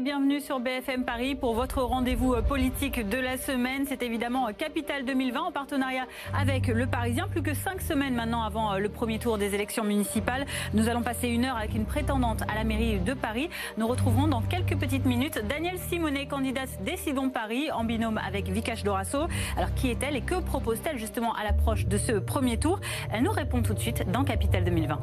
[0.00, 3.84] bienvenue sur BFM Paris pour votre rendez-vous politique de la semaine.
[3.86, 7.28] C'est évidemment Capital 2020 en partenariat avec Le Parisien.
[7.28, 10.46] Plus que cinq semaines maintenant avant le premier tour des élections municipales.
[10.72, 13.50] Nous allons passer une heure avec une prétendante à la mairie de Paris.
[13.76, 18.82] Nous retrouverons dans quelques petites minutes Danielle Simonet, candidate Décidons Paris, en binôme avec Vikash
[18.82, 19.26] Dorasso.
[19.56, 22.80] Alors qui est-elle et que propose-t-elle justement à l'approche de ce premier tour?
[23.12, 24.98] Elle nous répond tout de suite dans Capital 2020.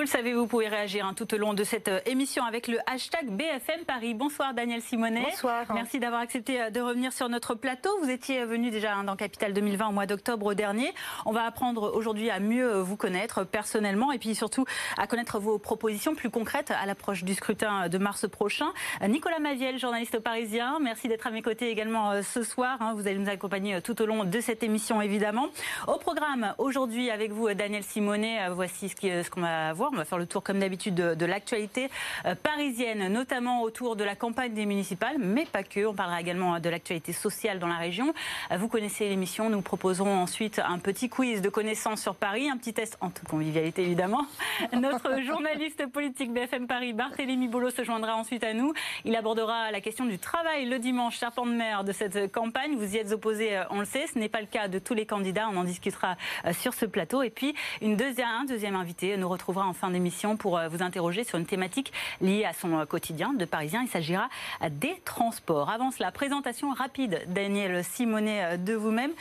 [0.00, 2.68] Vous le savez, vous pouvez réagir hein, tout au long de cette euh, émission avec
[2.68, 4.14] le hashtag BFM Paris.
[4.14, 5.26] Bonsoir Daniel Simonet.
[5.28, 5.66] Bonsoir.
[5.74, 7.90] Merci d'avoir accepté euh, de revenir sur notre plateau.
[8.02, 10.90] Vous étiez venu déjà hein, dans Capital 2020 au mois d'octobre dernier.
[11.26, 14.64] On va apprendre aujourd'hui à mieux vous connaître personnellement et puis surtout
[14.96, 18.72] à connaître vos propositions plus concrètes à l'approche du scrutin de mars prochain.
[19.06, 22.78] Nicolas Maviel, journaliste parisien, merci d'être à mes côtés également euh, ce soir.
[22.80, 22.94] Hein.
[22.96, 25.48] Vous allez nous accompagner tout au long de cette émission évidemment.
[25.88, 30.18] Au programme aujourd'hui avec vous Daniel Simonet, voici ce qu'on va voir on va faire
[30.18, 31.90] le tour, comme d'habitude, de, l'actualité
[32.26, 35.86] euh, parisienne, notamment autour de la campagne des municipales, mais pas que.
[35.86, 38.12] On parlera également de l'actualité sociale dans la région.
[38.50, 39.50] Euh, vous connaissez l'émission.
[39.50, 43.28] Nous proposerons ensuite un petit quiz de connaissances sur Paris, un petit test en toute
[43.28, 44.26] convivialité, évidemment.
[44.72, 48.72] Notre journaliste politique BFM Paris, Barthélémy Bolo, se joindra ensuite à nous.
[49.04, 52.76] Il abordera la question du travail le dimanche, serpent de mer de cette campagne.
[52.76, 54.06] Vous y êtes opposé, euh, on le sait.
[54.12, 55.48] Ce n'est pas le cas de tous les candidats.
[55.52, 56.16] On en discutera
[56.52, 57.22] sur ce plateau.
[57.22, 60.82] Et puis, une deuxième, un deuxième invité nous retrouvera en fin d'émission pour euh, vous
[60.82, 63.82] interroger sur une thématique liée à son euh, quotidien de Parisien.
[63.82, 64.28] Il s'agira
[64.70, 65.70] des transports.
[65.70, 69.12] Avant cela, présentation rapide, Daniel Simonet, euh, de vous-même.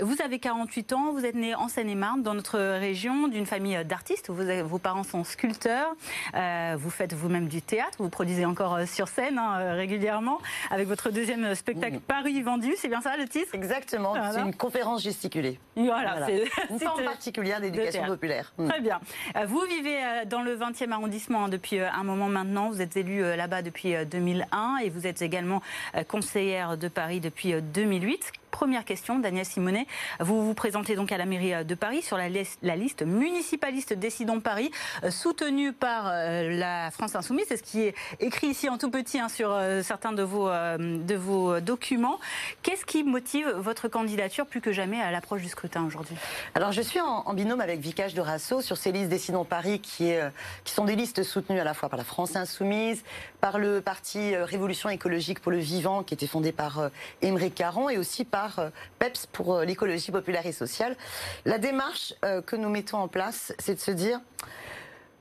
[0.00, 4.30] Vous avez 48 ans, vous êtes né en Seine-et-Marne, dans notre région, d'une famille d'artistes.
[4.30, 5.94] Vos parents sont sculpteurs.
[6.76, 7.98] Vous faites vous-même du théâtre.
[7.98, 10.38] Vous produisez encore sur scène hein, régulièrement
[10.70, 12.74] avec votre deuxième spectacle Paris vendu.
[12.76, 13.54] C'est bien ça le titre?
[13.54, 14.14] Exactement.
[14.32, 15.58] C'est une conférence gesticulée.
[15.76, 16.26] Voilà.
[16.26, 18.52] C'est une forme particulière d'éducation populaire.
[18.68, 19.00] Très bien.
[19.46, 22.70] Vous vivez euh, dans le 20e arrondissement hein, depuis euh, un moment maintenant.
[22.70, 25.62] Vous êtes élu euh, là-bas depuis 2001 et vous êtes également
[26.08, 28.32] conseillère de Paris depuis 2008.
[28.50, 29.86] Première question, Daniel Simonet.
[30.20, 34.70] Vous vous présentez donc à la mairie de Paris sur la, liste municipaliste Décidons Paris,
[35.10, 37.46] soutenue par la France Insoumise.
[37.48, 41.14] C'est ce qui est écrit ici en tout petit hein, sur certains de vos, de
[41.14, 42.18] vos documents.
[42.62, 46.16] Qu'est-ce qui motive votre candidature plus que jamais à l'approche du scrutin aujourd'hui?
[46.54, 50.12] Alors, je suis en, binôme avec Vicage de Rasso sur ces listes Décidons Paris qui
[50.64, 53.04] sont des listes soutenues à la fois par la France Insoumise,
[53.40, 56.90] par le parti Révolution écologique pour le vivant qui était fondé par
[57.22, 60.96] Émeric Caron et aussi par euh, PEPS pour euh, l'écologie populaire et sociale.
[61.44, 64.20] La démarche euh, que nous mettons en place, c'est de se dire,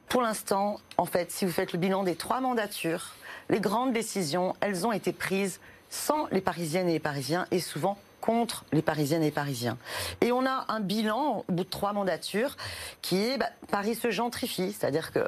[0.10, 3.16] pour l'instant, en fait, si vous faites le bilan des trois mandatures,
[3.50, 7.98] les grandes décisions, elles ont été prises sans les Parisiennes et les Parisiens et souvent
[8.22, 9.78] contre les Parisiennes et les Parisiens.
[10.22, 12.58] Et on a un bilan au bout de trois mandatures
[13.02, 15.26] qui est bah, Paris se gentrifie, c'est-à-dire que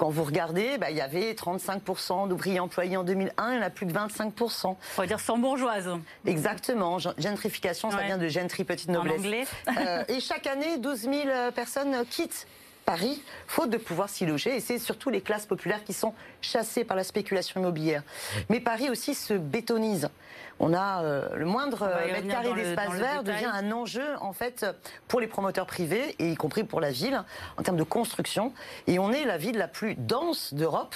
[0.00, 3.62] quand vous regardez, bah, il y avait 35% d'ouvriers employés en 2001, il y en
[3.62, 4.66] a plus que 25%.
[4.66, 5.90] On va dire sans bourgeoise.
[6.24, 6.98] Exactement.
[7.18, 9.20] Gentrification, ça vient de gentry petite noblesse.
[9.20, 9.44] En anglais.
[9.78, 12.46] Euh, et chaque année, 12 000 euh, personnes quittent
[12.86, 14.56] Paris, faute de pouvoir s'y loger.
[14.56, 18.02] Et c'est surtout les classes populaires qui sont chassées par la spéculation immobilière.
[18.48, 20.08] Mais Paris aussi se bétonise
[20.60, 24.66] on a euh, le moindre mètre carré d'espace vert devient un enjeu en fait
[25.08, 27.24] pour les promoteurs privés et y compris pour la ville
[27.56, 28.52] en termes de construction.
[28.86, 30.94] Et on est la ville la plus dense d'Europe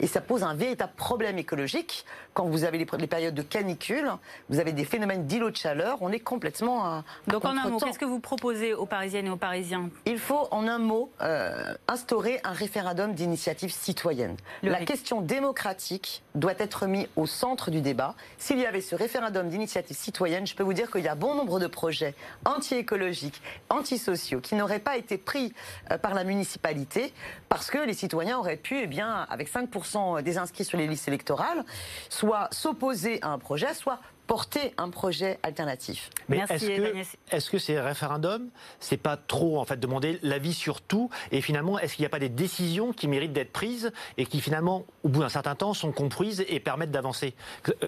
[0.00, 2.04] et ça pose un véritable problème écologique.
[2.34, 4.10] Quand vous avez les, périodes de canicule,
[4.48, 7.78] vous avez des phénomènes d'îlots de chaleur, on est complètement à, Donc en un mot,
[7.78, 9.90] qu'est-ce que vous proposez aux Parisiennes et aux Parisiens?
[10.04, 14.36] Il faut en un mot euh, instaurer un référendum d'initiative citoyenne.
[14.64, 18.14] la question démocratique doit être mise au centre du débat.
[18.38, 21.34] S'il y avait ce référendum d'initiative citoyenne, je peux vous dire qu'il y a bon
[21.34, 22.14] nombre de projets
[22.44, 25.52] anti-écologiques, antisociaux, qui n'auraient pas été pris
[25.90, 27.12] euh, par la municipalité
[27.48, 31.64] parce que les citoyens auraient pu, eh avec 5% des inscrits sur les listes électorales,
[32.08, 36.10] soit s'opposer à un projet, soit porter un projet alternatif.
[36.28, 38.48] Mais est-ce que, est-ce que ces référendums,
[38.80, 42.10] c'est pas trop en fait demander l'avis sur tout et finalement est-ce qu'il n'y a
[42.10, 45.74] pas des décisions qui méritent d'être prises et qui finalement au bout d'un certain temps
[45.74, 47.34] sont comprises et permettent d'avancer,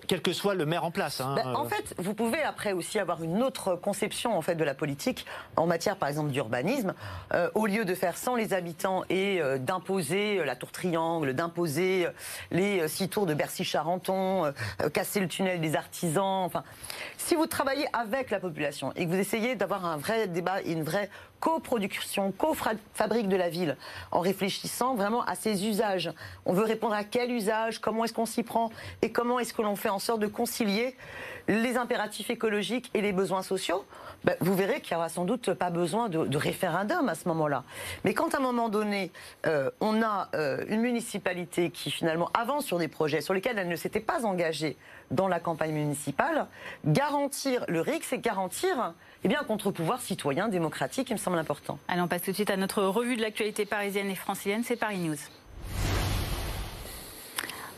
[0.07, 1.21] quel que soit le maire en place.
[1.21, 1.35] Hein.
[1.37, 4.75] Ben, en fait, vous pouvez après aussi avoir une autre conception en fait de la
[4.75, 5.25] politique
[5.57, 6.95] en matière, par exemple, d'urbanisme.
[7.55, 12.09] au lieu de faire sans les habitants et d'imposer la tour triangle, d'imposer
[12.51, 14.53] les six tours de Bercy-Charenton,
[14.93, 16.26] casser le tunnel des artisans.
[16.45, 16.65] Enfin,
[17.17, 20.83] si vous travaillez avec la population et que vous essayez d'avoir un vrai débat une
[20.83, 23.77] vraie coproduction, co-fabrique de la ville,
[24.11, 26.13] en réfléchissant vraiment à ses usages.
[26.45, 28.71] On veut répondre à quel usage, comment est-ce qu'on s'y prend
[29.03, 30.97] et comment est-ce que l'on fait en sorte de concilier
[31.49, 33.85] les impératifs écologiques et les besoins sociaux.
[34.25, 37.63] Ben, vous verrez qu'il n'y aura sans doute pas besoin de, référendum à ce moment-là.
[38.05, 39.13] Mais quand à un moment donné,
[39.47, 43.69] euh, on a euh, une municipalité qui finalement avance sur des projets sur lesquels elle
[43.69, 44.77] ne s'était pas engagée
[45.11, 46.47] dans la campagne municipale,
[46.85, 48.95] garantir le RIC, c'est garantir
[49.25, 51.79] eh bien, un contre-pouvoir citoyen, démocratique, il me semble important.
[51.89, 54.77] Allez, on passe tout de suite à notre revue de l'actualité parisienne et francilienne, c'est
[54.77, 55.17] Paris News.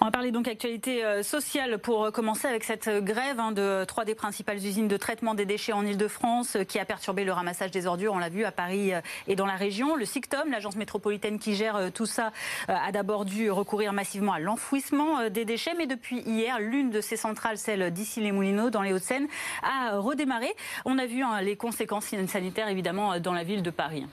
[0.00, 4.04] On va parler donc actualité euh, sociale pour commencer avec cette grève hein, de trois
[4.04, 7.72] des principales usines de traitement des déchets en Ile-de-France euh, qui a perturbé le ramassage
[7.72, 9.96] des ordures, on l'a vu à Paris euh, et dans la région.
[9.96, 12.30] Le SICTOM, l'agence métropolitaine qui gère tout ça,
[12.68, 17.16] a d'abord dû recourir massivement à l'enfouissement des déchets, mais depuis hier, l'une de ces
[17.16, 19.26] centrales, celle d'ici les Moulineaux, dans les Hauts-de-Seine,
[19.62, 20.54] a redémarré.
[20.84, 24.06] On a vu hein, les conséquences sanitaires évidemment dans la ville de Paris.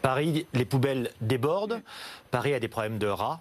[0.00, 1.82] Paris, les poubelles débordent.
[2.30, 3.40] Paris a des problèmes de rats.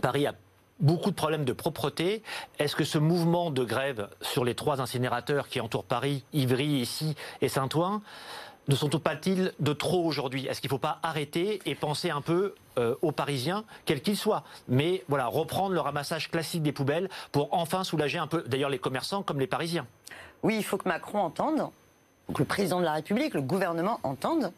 [0.00, 0.34] Paris a
[0.82, 2.22] beaucoup de problèmes de propreté.
[2.58, 7.14] Est-ce que ce mouvement de grève sur les trois incinérateurs qui entourent Paris, Ivry, ici
[7.40, 8.02] et Saint-Ouen,
[8.68, 10.46] ne sont pas-ils de trop aujourd'hui?
[10.46, 14.16] Est-ce qu'il ne faut pas arrêter et penser un peu euh, aux Parisiens, quels qu'ils
[14.16, 14.44] soient?
[14.68, 18.78] Mais voilà, reprendre le ramassage classique des poubelles pour enfin soulager un peu, d'ailleurs les
[18.78, 19.86] commerçants comme les Parisiens.
[20.42, 21.70] Oui, il faut que Macron entende,
[22.32, 24.52] que le président de la République, le gouvernement entende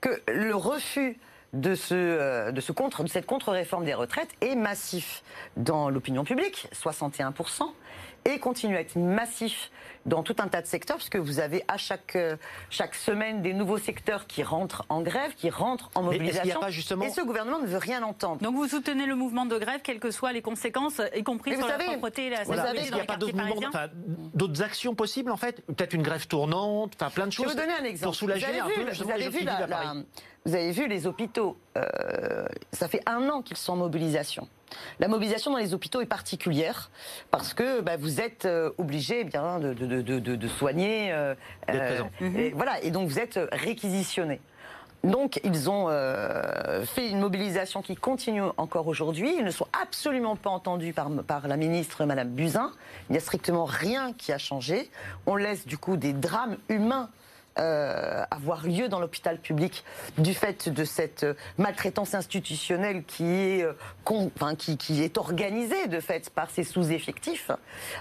[0.00, 1.18] que le refus
[1.54, 5.22] de, ce, euh, de, ce contre, de cette contre-réforme des retraites est massif
[5.56, 7.62] dans l'opinion publique, 61%,
[8.26, 9.70] et continue à être massif
[10.06, 12.36] dans tout un tas de secteurs, puisque vous avez à chaque, euh,
[12.70, 16.60] chaque semaine des nouveaux secteurs qui rentrent en grève, qui rentrent en mobilisation.
[16.68, 17.04] justement...
[17.04, 18.40] Et ce gouvernement ne veut rien entendre.
[18.42, 21.66] Donc vous soutenez le mouvement de grève, quelles que soient les conséquences, y compris sur
[21.66, 23.88] la propreté et la sécurité Il n'y a pas
[24.34, 27.46] d'autres actions possibles, en fait Peut-être une grève tournante, enfin plein de choses.
[27.46, 28.04] Je vais vous donner un exemple.
[28.04, 29.46] Pour soulager un peu, vous avez vu
[30.46, 34.46] vous avez vu les hôpitaux, euh, ça fait un an qu'ils sont en mobilisation.
[34.98, 36.90] La mobilisation dans les hôpitaux est particulière
[37.30, 39.93] parce que bah, vous êtes euh, obligé eh bien de, de,
[40.48, 41.12] soigner.
[41.12, 41.34] Euh,
[41.68, 44.40] et, voilà, et donc vous êtes réquisitionné.
[45.02, 45.88] Donc ils ont
[46.86, 49.34] fait une mobilisation qui continue encore aujourd'hui.
[49.38, 52.70] Ils ne sont absolument pas entendus par, par la ministre Madame Buzyn.
[53.10, 54.90] Il n'y a strictement rien qui a changé.
[55.26, 57.10] On laisse du coup des drames humains
[57.58, 59.84] euh, avoir lieu dans l'hôpital public
[60.18, 61.26] du fait de cette
[61.58, 67.50] maltraitance institutionnelle qui est, euh, qui, qui, est organisée de fait par ces sous-effectifs,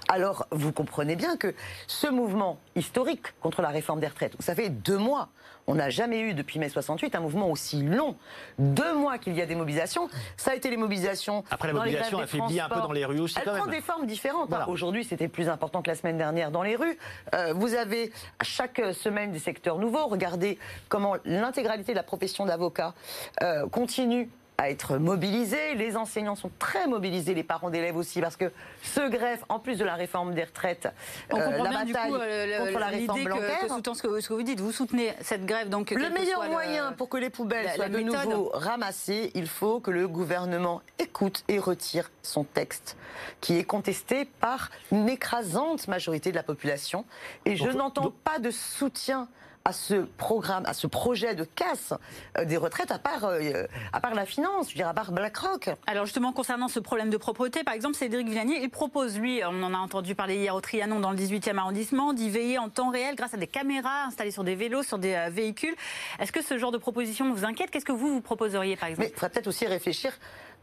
[0.09, 1.53] alors vous comprenez bien que
[1.87, 5.29] ce mouvement historique contre la réforme des retraites, ça fait deux mois
[5.67, 8.15] on n'a jamais eu depuis mai 68 un mouvement aussi long.
[8.59, 10.09] Deux mois qu'il y a des mobilisations.
[10.37, 11.43] Ça a été les mobilisations.
[11.49, 13.37] Après la mobilisation affaiblit un peu dans les rues aussi.
[13.37, 14.51] Elle prend des formes différentes.
[14.53, 14.65] Hein.
[14.67, 16.97] Aujourd'hui, c'était plus important que la semaine dernière dans les rues.
[17.33, 18.11] Euh, vous avez
[18.41, 20.07] chaque semaine des secteurs nouveaux.
[20.07, 20.57] Regardez
[20.89, 22.93] comment l'intégralité de la profession d'avocat
[23.41, 25.75] euh, continue à être mobilisés.
[25.75, 28.51] Les enseignants sont très mobilisés, les parents d'élèves aussi, parce que
[28.83, 30.87] ce greffe, en plus de la réforme des retraites,
[31.31, 33.41] On euh, la bataille euh, contre la réforme Blanquer.
[33.61, 35.69] Que, ce, que, ce que vous dites, vous soutenez cette grève.
[35.69, 39.91] Donc, le meilleur moyen pour que les poubelles soient de nouveau ramassées, il faut que
[39.91, 42.97] le gouvernement écoute et retire son texte,
[43.41, 47.05] qui est contesté par une écrasante majorité de la population.
[47.45, 49.27] Et je n'entends pas de soutien
[49.65, 51.93] à ce programme, à ce projet de casse
[52.37, 55.11] euh, des retraites, à part, euh, à part la finance, je veux dire, à part
[55.11, 55.69] BlackRock.
[55.87, 59.63] Alors justement, concernant ce problème de propreté, par exemple, Cédric Villanier, il propose, lui, on
[59.63, 62.89] en a entendu parler hier au Trianon dans le 18e arrondissement, d'y veiller en temps
[62.89, 65.75] réel grâce à des caméras installées sur des vélos, sur des euh, véhicules.
[66.19, 67.71] Est-ce que ce genre de proposition vous inquiète?
[67.71, 69.07] Qu'est-ce que vous, vous proposeriez, par exemple?
[69.07, 70.11] Mais il faudrait peut-être aussi réfléchir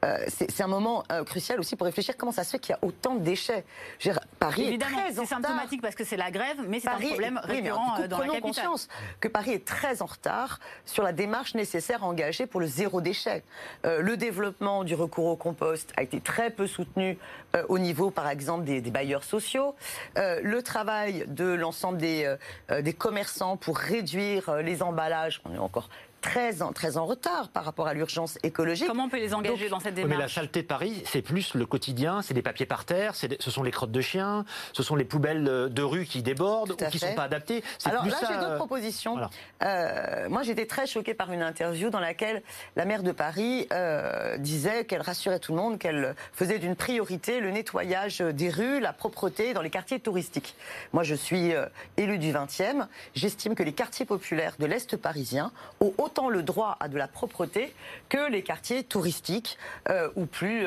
[0.04, 2.74] euh, c'est un moment euh, crucial aussi pour réfléchir comment ça se fait qu'il y
[2.74, 3.64] a autant de déchets.
[4.38, 8.08] Paris Évidemment, c'est symptomatique parce que c'est la grève, mais c'est un problème récurrent euh,
[8.08, 8.42] dans la capitale.
[8.42, 8.88] conscience
[9.20, 13.00] que Paris est très en retard sur la démarche nécessaire à engager pour le zéro
[13.00, 13.42] déchet.
[13.84, 17.18] le développement du recours au compost a été très peu soutenu
[17.68, 19.74] au niveau, par exemple, des, bailleurs sociaux.
[20.16, 22.34] le travail de l'ensemble des,
[22.80, 25.88] des commerçants pour réduire les emballages, on est encore
[26.20, 28.86] très en, très en retard par rapport à l'urgence écologique.
[28.86, 31.54] Comment on peut les engager dans cette démarche Mais la saleté de Paris, c'est plus
[31.54, 34.96] le quotidien, c'est des papiers par terre, ce sont les crottes de chiens, ce sont
[34.96, 37.62] les poubelles de rue qui débordent ou qui ne sont pas adaptées.
[37.84, 39.18] Alors là, j'ai d'autres propositions.
[39.62, 42.42] Euh, moi, j'étais très choquée par une interview dans laquelle
[42.76, 47.40] la maire de Paris euh, disait qu'elle rassurait tout le monde, qu'elle faisait d'une priorité
[47.40, 50.54] le nettoyage des rues, la propreté dans les quartiers touristiques.
[50.92, 52.86] Moi, je suis euh, élu du 20e.
[53.14, 57.06] J'estime que les quartiers populaires de l'Est parisien ont autant le droit à de la
[57.06, 57.72] propreté
[58.08, 59.58] que les quartiers touristiques
[60.16, 60.66] ou plus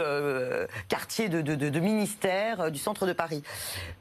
[0.87, 3.43] quartiers de, de, de ministères du centre de Paris.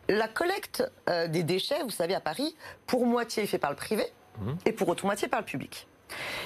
[0.09, 0.85] La collecte
[1.29, 2.57] des déchets, vous savez, à Paris,
[2.87, 4.05] pour moitié est fait par le privé
[4.39, 4.53] mmh.
[4.67, 5.89] et pour autre moitié par le public.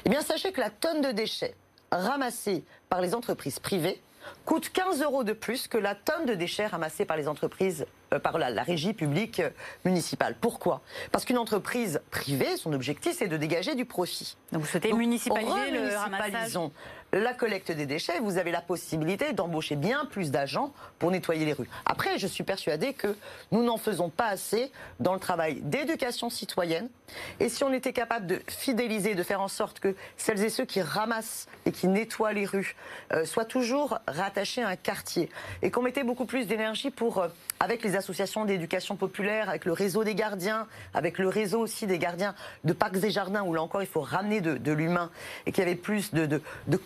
[0.04, 1.54] Eh bien, sachez que la tonne de déchets
[1.90, 4.00] ramassée par les entreprises privées
[4.44, 8.18] coûte 15 euros de plus que la tonne de déchets ramassée par les entreprises, euh,
[8.18, 9.50] par la, régie publique euh,
[9.84, 10.36] municipale.
[10.40, 10.80] Pourquoi?
[11.12, 14.36] Parce qu'une entreprise privée, son objectif, c'est de dégager du profit.
[14.52, 16.58] Donc vous souhaitez municipaliser le ramassage?
[17.18, 21.52] La collecte des déchets, vous avez la possibilité d'embaucher bien plus d'agents pour nettoyer les
[21.52, 21.68] rues.
[21.84, 23.14] Après, je suis persuadée que
[23.52, 24.70] nous n'en faisons pas assez
[25.00, 26.88] dans le travail d'éducation citoyenne.
[27.40, 30.64] Et si on était capable de fidéliser, de faire en sorte que celles et ceux
[30.64, 32.74] qui ramassent et qui nettoient les rues
[33.12, 35.30] euh, soient toujours rattachés à un quartier
[35.62, 37.28] et qu'on mettait beaucoup plus d'énergie pour, euh,
[37.60, 41.98] avec les associations d'éducation populaire, avec le réseau des gardiens, avec le réseau aussi des
[41.98, 45.10] gardiens de parcs et jardins où là encore il faut ramener de, l'humain
[45.46, 46.76] et qu'il y avait plus de, de, de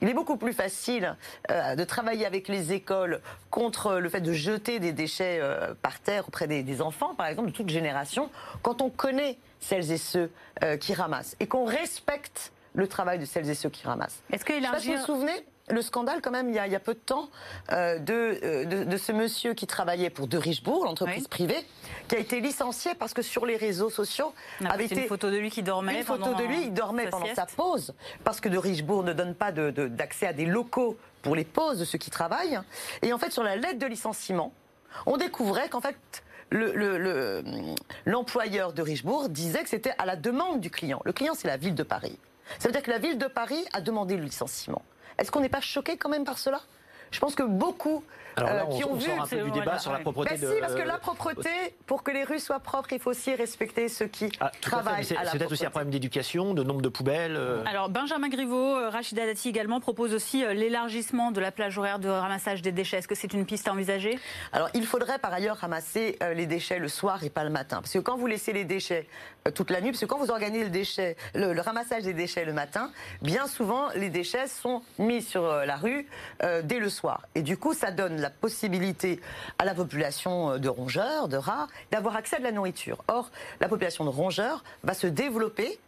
[0.00, 1.16] il est beaucoup plus facile
[1.50, 3.20] euh, de travailler avec les écoles
[3.50, 7.48] contre le fait de jeter des déchets euh, par terre auprès des, enfants, par exemple,
[7.48, 8.30] de toute génération,
[8.62, 10.30] quand on connaît celles et ceux
[10.62, 14.22] euh, qui ramassent et qu'on respecte le travail de celles et ceux qui ramassent.
[14.32, 14.94] Est-ce que élargir...
[14.94, 17.28] vous vous souvenez le scandale, quand même, il y a, peu de temps,
[17.72, 21.66] euh, euh, de, de, ce monsieur qui travaillait pour De Richebourg, l'entreprise privée,
[22.08, 24.32] qui a été licencié parce que sur les réseaux sociaux
[24.64, 25.98] avait été une photo de lui qui dormait.
[25.98, 29.34] Une photo de lui, il dormait pendant sa pause, parce que De Richebourg ne donne
[29.34, 32.58] pas d'accès à des locaux pour les pauses de ceux qui travaillent.
[33.02, 34.52] Et en fait, sur la lettre de licenciement,
[35.06, 35.96] on découvrait qu'en fait,
[38.06, 41.00] l'employeur le, de Richebourg disait que c'était à la demande du client.
[41.04, 42.18] Le client, c'est la ville de Paris.
[42.58, 44.82] Ça veut dire que la ville de Paris a demandé le licenciement.
[45.20, 46.62] Est-ce qu'on n'est pas choqué quand même par cela?
[47.10, 48.02] Je pense que beaucoup
[48.36, 50.36] alors là, euh, qui ont vu un peu du débat sur la propreté.
[50.36, 51.50] Ben si, parce que la propreté,
[51.86, 55.04] pour que les rues soient propres, il faut aussi respecter ceux qui ah, travaillent.
[55.04, 57.36] C'est peut-être aussi un problème d'éducation, de nombre de poubelles.
[57.36, 57.62] Euh.
[57.66, 62.08] Alors Benjamin Griveaux, euh, Rachida Dati également propose aussi l'élargissement de la plage horaire de
[62.08, 62.98] ramassage des déchets.
[62.98, 64.18] Est-ce que c'est une piste à envisager?
[64.52, 67.92] Alors il faudrait par ailleurs ramasser les déchets le soir et pas le matin, parce
[67.92, 69.06] que quand vous laissez les déchets
[69.54, 72.52] toute la nuit, parce que quand vous organisez le déchet, le, ramassage des déchets le
[72.52, 72.90] matin,
[73.22, 76.06] bien souvent les déchets sont mis sur la rue
[76.64, 79.20] dès le soir, et du coup ça donne la possibilité
[79.58, 83.02] à la population de rongeurs, de rats, d'avoir accès à de la nourriture.
[83.08, 85.78] Or, la population de rongeurs va se développer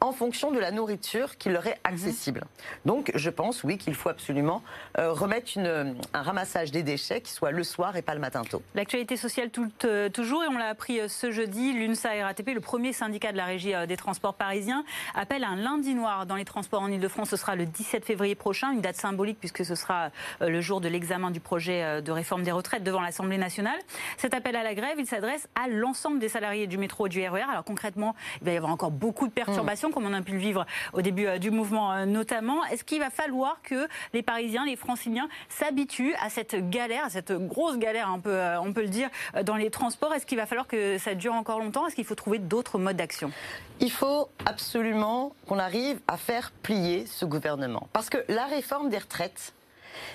[0.00, 1.94] en fonction de la nourriture qui leur est mhm.
[1.94, 2.44] accessible.
[2.84, 4.62] Donc je pense, oui, qu'il faut absolument
[4.98, 8.62] euh, remettre un ramassage des déchets qui soit le soir et pas le matin tôt.
[8.74, 9.50] L'actualité sociale
[9.84, 13.36] euh, toujours, et on l'a appris euh, ce jeudi, l'UNSA RATP, le premier syndicat de
[13.36, 17.30] la régie des transports parisiens, appelle un lundi noir dans les transports en Ile-de-France.
[17.30, 20.10] Ce sera le 17 février prochain, une date symbolique puisque ce sera
[20.40, 23.78] le jour de l'examen du projet de réforme des retraites devant l'Assemblée nationale.
[24.18, 27.26] Cet appel à la grève, il s'adresse à l'ensemble des salariés du métro et du
[27.26, 27.40] RER.
[27.40, 29.61] E Alors concrètement, il va y avoir encore beaucoup de perturbations
[29.92, 32.64] comme on a pu le vivre au début euh, du mouvement euh, notamment.
[32.66, 37.32] Est-ce qu'il va falloir que les Parisiens, les Franciliens s'habituent à cette galère, à cette
[37.32, 39.08] grosse galère, un peu, euh, on peut le dire,
[39.44, 40.14] dans les transports?
[40.14, 41.86] Est-ce qu'il va falloir que ça dure encore longtemps?
[41.86, 43.32] Est-ce qu'il faut trouver d'autres modes d'action?
[43.80, 47.88] Il faut absolument qu'on arrive à faire plier ce gouvernement.
[47.92, 49.54] Parce que la réforme des retraites,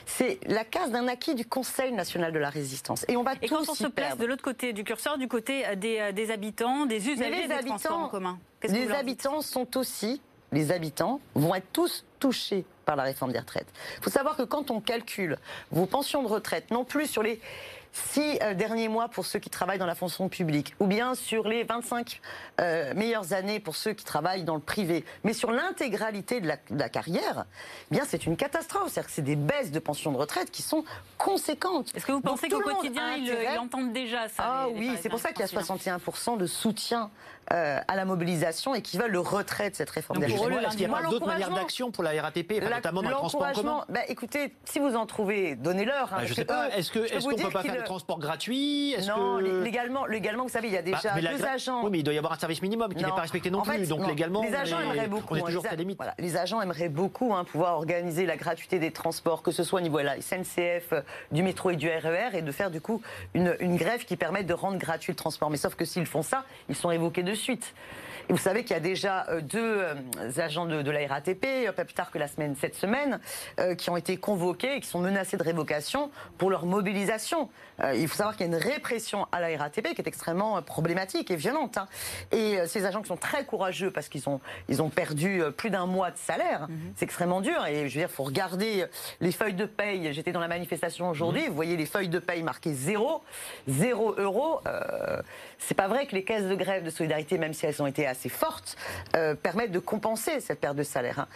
[0.05, 3.05] c'est la case d'un acquis du Conseil national de la résistance.
[3.07, 5.65] Et on va Et quand on se place de l'autre côté du curseur, du côté
[5.65, 10.71] euh, euh, des, habitants, des usagers des transports en commun Les habitants sont aussi, les
[10.71, 13.67] habitants vont être tous touchés par la réforme des retraites.
[13.97, 15.37] Il faut savoir que quand on calcule
[15.71, 17.39] vos pensions de retraite, non plus sur les
[17.97, 21.47] six euh, derniers mois pour ceux qui travaillent dans la fonction publique, ou bien sur
[21.47, 22.21] les 25
[22.59, 26.89] euh, meilleures années pour ceux qui travaillent dans le privé, mais sur l'intégralité de, la,
[26.89, 27.45] carrière,
[27.91, 28.91] eh bien c'est une catastrophe.
[28.91, 30.83] C'est-à-dire que c'est des baisses de pensions de retraite qui sont
[31.17, 31.91] conséquentes.
[31.95, 35.31] Est-ce que vous pensez qu'au quotidien, ils, entendent déjà ça Ah oui, c'est pour ça
[35.31, 37.09] qu'il y a 61% de soutien
[37.53, 40.21] euh, à la mobilisation et qui veulent le retrait de cette réforme.
[40.21, 40.33] Est-ce
[40.71, 43.85] qu'il y a d'autres manières d'action pour la RATP, notamment dans le transport en commun
[43.87, 46.13] bah, Écoutez, si vous en trouvez, donnez-leur.
[46.13, 46.67] Hein, bah, je sais pas.
[46.75, 50.81] Est-ce qu'on peut pas faire transport gratuit Non, légalement, légalement, vous savez, il y a
[50.81, 51.83] bah, déjà deux agents.
[51.83, 53.87] Oui, mais il doit y avoir un service minimum qui n'est pas respecté non, plus.
[53.87, 55.33] donc légalement, les agents aimeraient beaucoup.
[55.33, 55.99] On est toujours hein, limite.
[56.19, 59.83] les agents aimeraient beaucoup hein, pouvoir organiser la gratuité des transports, que ce soit au
[59.83, 61.01] niveau de la SNCF, euh,
[61.31, 63.01] du métro et du RER, e et de faire du coup
[63.33, 65.49] une, une grève qui permette de rendre gratuit le transport.
[65.49, 67.73] Mais sauf que s'ils font ça, ils sont évoqués de suite.
[68.29, 69.93] Et vous savez qu'il y a déjà euh, deux euh,
[70.37, 73.19] agents de, la RATP, pas plus tard que la semaine, cette semaine,
[73.77, 77.49] qui ont été convoqués et qui sont menacés de révocation pour leur mobilisation.
[77.95, 81.31] Il faut savoir qu'il y a une répression à la RATP qui est extrêmement problématique
[81.31, 81.77] et violente.
[81.77, 81.87] Hein.
[82.31, 85.85] Et ces agents qui sont très courageux parce qu'ils ont, ils ont perdu plus d'un
[85.85, 86.93] mois de salaire, mhm.
[86.95, 87.65] c'est extrêmement dur.
[87.65, 88.85] Et je veux dire, il faut regarder
[89.21, 90.11] les feuilles de paye.
[90.13, 91.49] J'étais dans la manifestation aujourd'hui, mhm.
[91.49, 93.21] vous voyez les feuilles de paye marquées zéro,
[93.67, 94.59] zéro euro.
[95.59, 98.05] c'est pas vrai que les caisses de grève de solidarité, même si elles ont été
[98.05, 98.75] assez assez fortes
[99.15, 101.19] euh, permettent de compenser cette perte de salaire.
[101.19, 101.27] Hein.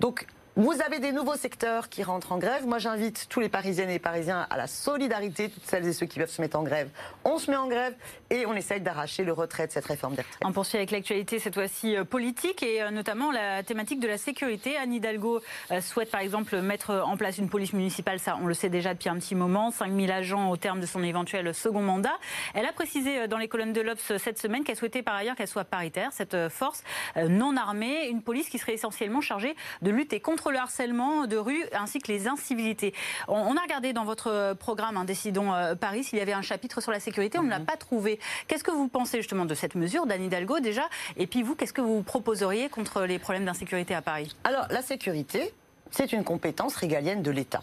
[0.00, 0.26] Donc
[0.58, 2.66] vous avez des nouveaux secteurs qui rentrent en grève.
[2.66, 6.18] Moi, j'invite tous les Parisiennes et Parisiens à la solidarité, toutes celles et ceux qui
[6.18, 6.88] peuvent se mettre en grève.
[7.24, 7.94] On se met en grève
[8.30, 10.22] et on essaye d'arracher le retrait de cette réforme des.
[10.42, 14.16] On poursuit avec l'actualité, cette fois-ci euh, politique et euh, notamment la thématique de la
[14.16, 14.78] sécurité.
[14.78, 18.54] Anne Hidalgo euh, souhaite par exemple mettre en place une police municipale, ça on le
[18.54, 22.16] sait déjà depuis un petit moment, 5000 agents au terme de son éventuel second mandat.
[22.54, 25.48] Elle a précisé dans les colonnes de l'Obs cette semaine qu'elle souhaitait par ailleurs qu'elle
[25.48, 26.82] soit paritaire, cette force
[27.28, 31.64] non armée, une police qui serait essentiellement chargée de lutter contre le harcèlement de rue
[31.72, 32.94] ainsi que les incivilités.
[33.28, 36.80] On, a regardé dans votre programme hein, Décidons euh, Paris s'il y avait un chapitre
[36.80, 37.38] sur la sécurité.
[37.38, 37.66] On ne l'a mhm.
[37.66, 38.18] pas trouvé.
[38.48, 40.88] Qu'est-ce que vous pensez justement de cette mesure d'Anne Hidalgo déjà?
[41.16, 44.34] Et puis vous, qu'est-ce que vous proposeriez contre les problèmes d'insécurité à Paris?
[44.44, 45.52] Alors la sécurité,
[45.90, 47.62] c'est une compétence régalienne de l'État.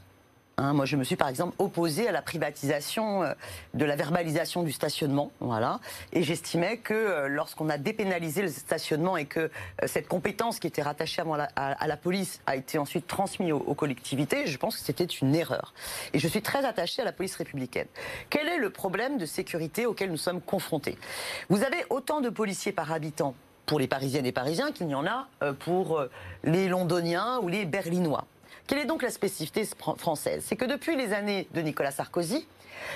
[0.58, 3.34] Hein, moi, je me suis par exemple opposée à la privatisation euh,
[3.74, 5.80] de la verbalisation du stationnement, voilà.
[6.12, 9.50] Et j'estimais que euh, lorsqu'on a dépénalisé le stationnement et que euh,
[9.88, 11.24] cette compétence qui était rattachée
[11.56, 15.34] à, la, police a été ensuite transmise aux, aux, collectivités, je pense que c'était une
[15.34, 15.74] erreur.
[16.14, 17.88] Et je suis très attachée à la police républicaine.
[18.30, 21.00] Quel est le problème de sécurité auquel nous sommes confrontés?
[21.50, 23.34] Vous avez autant de policiers par habitant
[23.66, 25.28] pour les Parisiennes et Parisiens qu'il y en a
[25.60, 26.04] pour
[26.44, 28.26] les Londoniens ou les Berlinois.
[28.68, 29.68] Quelle est donc la spécificité
[29.98, 30.44] française?
[30.46, 32.48] C'est que depuis les années de Nicolas Sarkozy,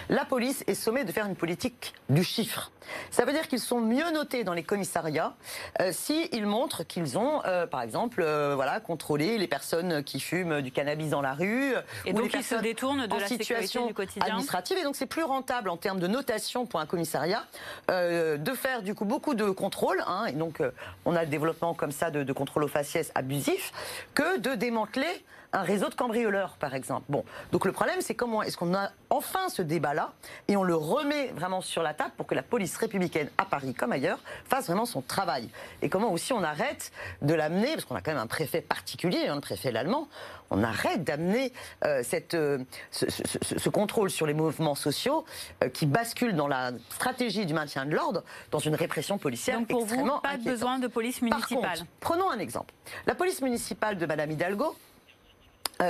[0.09, 2.71] la police est sommée de faire une politique du chiffre.
[3.11, 5.33] Ça veut dire qu'ils sont mieux notés dans les commissariats
[5.81, 10.61] euh, s'ils montrent qu'ils ont, euh, par exemple, euh, voilà, contrôlé les personnes qui fument
[10.61, 11.73] du cannabis dans la rue.
[12.05, 14.25] Et donc ils se détournent de la situation du quotidien?
[14.25, 14.77] administrative.
[14.77, 17.43] Et donc c'est plus rentable en termes de notation pour un commissariat
[17.89, 20.03] de faire du coup beaucoup de contrôles.
[20.07, 20.61] Hein, et donc
[21.05, 23.71] on a le développement comme ça de, de contrôle au faciès abusif
[24.13, 27.05] que de démanteler un réseau de cambrioleurs, par exemple.
[27.09, 30.13] Bon, donc le problème, c'est comment est-ce qu'on a enfin ce débat-là
[30.47, 33.73] et on le remet vraiment sur la table pour que la police républicaine à Paris
[33.73, 35.49] comme ailleurs fasse vraiment son travail.
[35.81, 39.27] Et comment aussi on arrête de l'amener, parce qu'on a quand même un préfet particulier,
[39.27, 40.07] un hein, préfet l'allemand,
[40.49, 41.51] on arrête d'amener
[41.83, 42.59] euh, cette, euh,
[42.91, 45.25] ce, contrôle sur les mouvements sociaux
[45.63, 49.67] euh, qui bascule dans la stratégie du maintien de l'ordre dans une répression policière Donc
[49.67, 51.79] pour extrêmement vous, pas besoin de police municipale.
[51.99, 52.73] prenons un exemple.
[53.05, 54.75] La police municipale de Madame Hidalgo,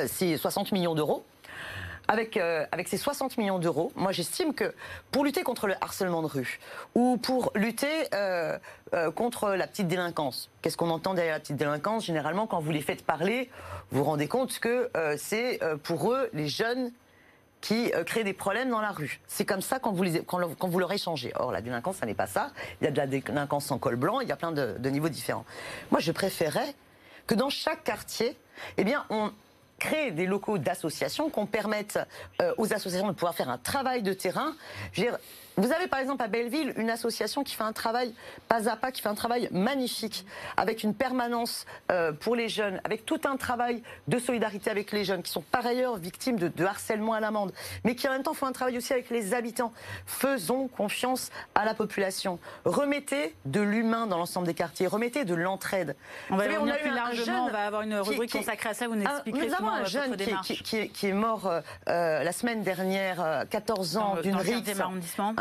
[0.07, 1.23] c'est 60 millions d'euros.
[2.09, 4.73] Avec, euh, avec, ces 60 millions d'euros, moi j'estime que
[5.11, 6.59] pour lutter contre le harcèlement de rue
[6.95, 8.57] ou pour lutter euh,
[9.15, 12.05] contre la petite délinquance, qu'est-ce qu'on entend derrière la petite délinquance?
[12.05, 13.49] Généralement, quand vous les faites parler,
[13.91, 16.91] vous vous rendez compte que c'est pour eux les jeunes
[17.59, 19.19] qui créent des problèmes dans la rue.
[19.27, 21.33] C'est comme ça quand vous, les, quand, quand, vous leur échangez.
[21.35, 22.51] Or, la délinquance, ça n'est pas ça.
[22.79, 25.09] Il y a de la délinquance en col blanc, il y a plein de niveaux
[25.09, 25.45] différents.
[25.91, 26.73] Moi, je préférais
[27.25, 28.37] que dans chaque quartier,
[28.77, 29.31] eh bien, on,
[29.79, 31.99] créer des locaux d'associations, qu'on permette
[32.41, 34.55] euh, aux associations de pouvoir faire un travail de terrain.
[35.57, 38.13] Vous avez par exemple à Belleville une association qui fait un travail
[38.47, 42.79] pas à pas, qui fait un travail magnifique, avec une permanence euh, pour les jeunes,
[42.83, 46.63] avec tout un travail de solidarité avec les jeunes qui sont par ailleurs victimes de,
[46.63, 49.73] harcèlement à l'amende, mais qui en même temps font un travail aussi avec les habitants.
[50.05, 52.37] Faisons confiance à la population.
[52.65, 55.95] Remettez de l'humain dans l'ensemble des quartiers, remettez de l'entraide.
[56.29, 58.95] On va, on a plus largement, on va avoir une rubrique consacrée à ça, vous
[58.95, 63.97] nous expliquerez Nous avons un jeune qui, est mort euh, euh, la semaine dernière, 14
[63.97, 64.69] ans, d'une rixe.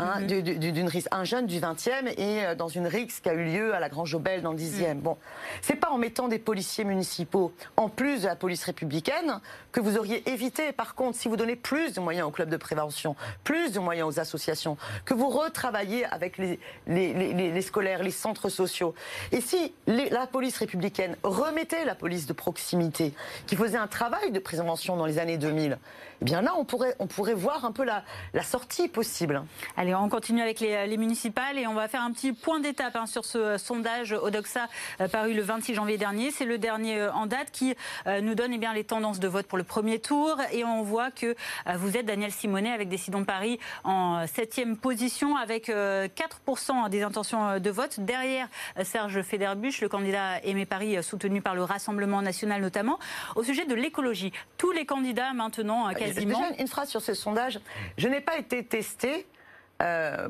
[0.07, 0.89] Hein, mhm.
[1.11, 3.89] un jeune du 20e et euh, dans une rixe qui a eu lieu à la
[3.89, 4.95] Grange Aubel dans le 10e.
[4.95, 5.01] Mhm.
[5.01, 5.17] Bon,
[5.61, 9.41] c'est pas en mettant des policiers municipaux en plus de la police républicaine
[9.71, 10.71] que vous auriez évité.
[10.71, 14.07] Par contre, si vous donnez plus de moyens aux clubs de prévention, plus de moyens
[14.07, 18.93] aux associations, que vous retravaillez avec les, les, scolaires, les centres sociaux,
[19.31, 23.13] et si la police républicaine remettait la police de proximité,
[23.45, 25.77] qui faisait un travail de prévention dans les années 2000,
[26.21, 29.43] eh bien là, on pourrait, on pourrait voir un peu la, la sortie possible.
[29.75, 33.05] Allez, on continue avec les, municipales et on va faire un petit point d'étape hein,
[33.05, 34.67] sur ce sondage Odoxa
[35.01, 36.31] euh, paru le 26 janvier dernier.
[36.31, 37.75] C'est le dernier euh, en date qui
[38.07, 40.81] euh, nous donne eh bien, les tendances de vote pour le premier tour et on
[40.81, 41.35] voit que
[41.75, 47.69] vous êtes Daniel Simonet avec Décidons Paris en septième position avec 4% des intentions de
[47.69, 47.99] vote.
[47.99, 48.47] Derrière
[48.83, 52.99] Serge Federbuch, le candidat Aimé Paris soutenu par le Rassemblement national notamment.
[53.35, 56.39] Au sujet de l'écologie, tous les candidats maintenant quasiment...
[56.39, 57.59] Déjà une phrase sur ce sondage.
[57.97, 59.25] Je n'ai pas été testé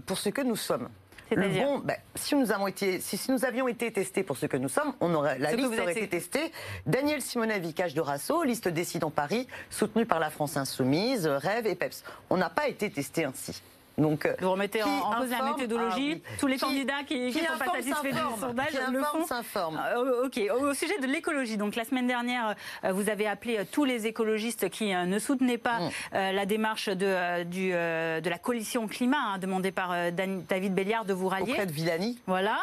[0.06, 0.90] pour ce que nous sommes.
[1.36, 4.70] Bon, ben, si, nous avons été, si, nous avions été testés pour ce que nous
[4.70, 6.52] sommes, on aurait, la liste aurait été testée.
[6.86, 11.76] Daniel Simonet, Vicage de Rasso, liste Décidant Paris, soutenue par la France Insoumise, Rêve et
[11.76, 12.04] PEPS.
[12.30, 13.62] On n'a pas été testés ainsi.
[13.98, 16.22] Donc, vous remettez en, cause la méthodologie.
[16.24, 19.26] Ah Tous les candidats qui, qui, sont pas satisfaits du sondage le font.
[19.26, 19.82] s'informent.
[19.96, 20.40] Euh, ok.
[20.62, 24.06] Au, sujet de l'écologie, donc la semaine dernière, euh, vous avez appelé euh, tous les
[24.06, 25.92] écologistes qui ne soutenaient pas mm.
[26.14, 31.28] la démarche de, du, de la coalition climat hein, demandée par David Béliard de vous
[31.28, 31.54] rallier.
[31.54, 32.20] Auprès de Villani.
[32.28, 32.60] Voilà.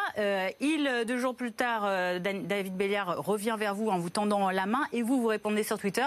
[0.61, 1.81] il, deux jours plus tard,
[2.21, 5.77] David Béliard revient vers vous en vous tendant la main et vous vous répondez sur
[5.77, 6.05] Twitter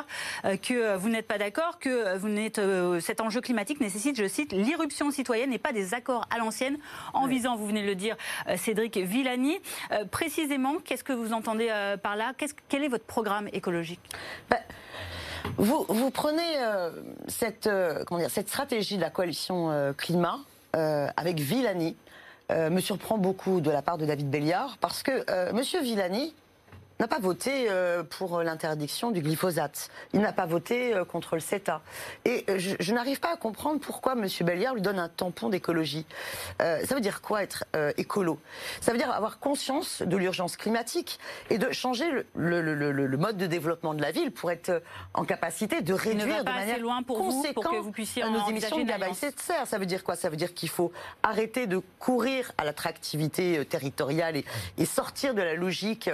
[0.63, 2.61] que vous n'êtes pas d'accord, que vous n'êtes
[3.01, 6.79] cet enjeu climatique nécessite, je cite, l'irruption et pas des accords à l'ancienne,
[7.13, 8.17] en visant, vous venez de le dire,
[8.49, 9.59] euh, Cédric Villani.
[9.93, 12.33] Euh, précisément, qu'est-ce que vous entendez euh, par là
[12.69, 14.01] Quel est votre programme écologique?
[14.51, 14.59] Ben,
[15.57, 16.43] vous, vous, prenez
[17.27, 17.69] cette,
[18.07, 20.39] comment dire, cette stratégie de la coalition climat
[20.73, 21.97] avec Villani.
[22.51, 26.35] me surprend beaucoup de la part de David Béliard parce que Monsieur Villani
[27.01, 29.91] n'a pas voté euh, pour l'interdiction du glyphosate.
[30.13, 31.81] Il n'a pas voté euh, contre le CETA.
[32.25, 34.27] Et euh, je, n'arrive pas à comprendre pourquoi M.
[34.41, 36.07] Belliard lui donne un tampon d'écologie.
[36.59, 37.65] ça veut dire quoi être
[37.97, 38.41] écolo?
[38.81, 41.19] Ça veut dire avoir conscience de l'urgence climatique
[41.51, 44.83] et de changer le, mode de développement de la ville pour être
[45.15, 48.49] en capacité de réduire de manière loin pour conséquente vous, pour que vous puissiez nos
[48.49, 49.67] émissions de gaz à effet de serre.
[49.67, 50.17] Ça veut dire quoi?
[50.17, 54.45] Ça veut dire qu'il faut arrêter de courir à l'attractivité territoriale et,
[54.79, 56.11] et, sortir de la logique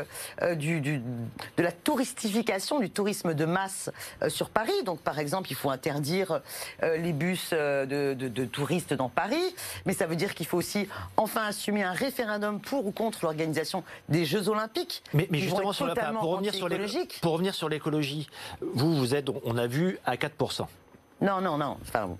[0.57, 3.91] du de la touristification du tourisme de masse
[4.23, 4.73] euh, sur Paris.
[4.85, 6.41] Donc, par exemple, il faut interdire
[6.83, 9.55] euh, les bus euh, de, touristes dans Paris,
[9.87, 13.85] mais ça veut dire qu'il faut aussi enfin assumer un référendum pour ou contre l'organisation
[14.09, 15.03] des Jeux Olympiques.
[15.13, 16.69] Mais, justement, sur la, pour, revenir sur
[17.21, 18.29] pour revenir sur l'écologie,
[18.61, 20.67] vous, vous êtes, on a vu, à 4%.
[21.21, 21.79] Non, non, non.
[21.83, 22.11] Enfin,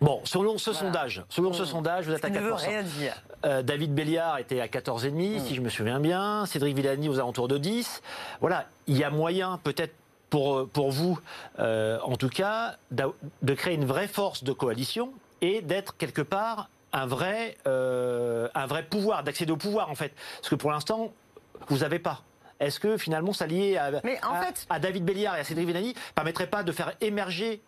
[0.00, 2.32] Bon, selon ce sondage, selon ce sondage, vous êtes à 4%.
[2.34, 3.14] Ne veut rien dire.
[3.44, 6.46] Euh, David Béliard était à 14,5, si je me souviens bien.
[6.46, 8.02] Cédric Villani aux alentours de 10.
[8.40, 9.94] Voilà, il y a moyen peut-être
[10.30, 11.18] pour, euh, pour vous,
[11.58, 16.68] euh, en tout cas, de créer une vraie force de coalition et d'être quelque part
[16.92, 20.12] un vrai, un vrai pouvoir, d'accéder au pouvoir en fait.
[20.36, 21.12] Parce que pour l'instant,
[21.68, 22.22] vous n'avez pas.
[22.60, 23.90] Est-ce que finalement ça lié à,
[24.68, 27.60] à, David Béliard et à Cédric Villani permettrait pas de faire émerger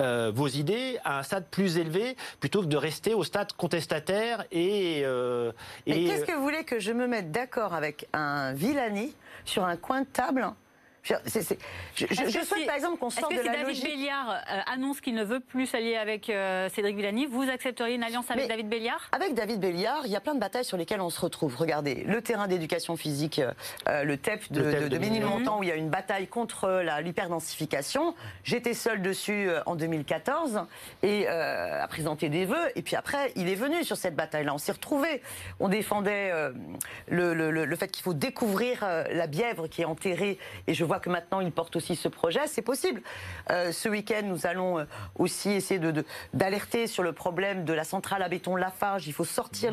[0.00, 4.44] euh, vos idées à un stade plus élevé plutôt que de rester au stade contestataire
[4.50, 5.02] et.
[5.04, 5.52] Euh,
[5.86, 9.76] et qu'est-ce que vous voulez que je me mette d'accord avec un Villani sur un
[9.76, 10.46] coin de table
[11.04, 13.84] je, souhaite par exemple qu'on sorte de la David logique.
[13.84, 18.04] Béliard euh, annonce qu'il ne veut plus s'allier avec euh, Cédric Villani, vous accepteriez une
[18.04, 19.08] alliance avec David Béliard?
[19.10, 21.56] Avec David Béliard, il y a plein de batailles sur lesquelles on se retrouve.
[21.56, 23.40] Regardez, le terrain d'éducation physique,
[23.88, 28.14] euh, le TEP de, de, Ménilmontant, où il y a une bataille contre l'hyperdensification.
[28.44, 30.62] J'étais seul dessus en 2014
[31.02, 32.70] et a présenté des vœux.
[32.76, 34.54] Et puis après, il est venu sur cette bataille-là.
[34.54, 35.20] On s'est retrouvés.
[35.58, 36.32] On défendait
[37.08, 40.38] le, le, le, fait qu'il faut découvrir la Bièvre qui est enterrée.
[40.68, 43.02] Et je que maintenant il porte aussi ce projet, c'est possible.
[43.50, 44.84] Euh, ce week-end, nous allons euh,
[45.18, 45.80] aussi essayer
[46.32, 49.06] d'alerter de, sur le problème de la centrale à béton Lafarge.
[49.06, 49.72] Il faut sortir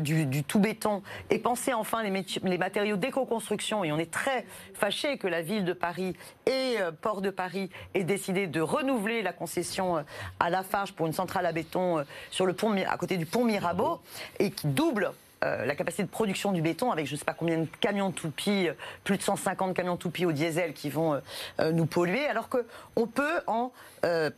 [0.00, 3.84] du, tout béton et penser enfin les, les matériaux d'éco-construction.
[3.84, 7.70] Et on est très fâché que la ville de Paris et euh, Port de Paris
[7.94, 10.04] aient décidé de renouveler la concession
[10.40, 14.00] à Lafarge pour une centrale à béton sur le pont à côté du pont Mirabeau
[14.38, 17.34] et qui double euh, la capacité de production du béton avec je ne sais pas
[17.34, 18.74] combien de camions toupies, euh,
[19.04, 21.20] plus de 150 camions toupies au diesel qui vont
[21.60, 23.72] euh, nous polluer, alors qu'on peut en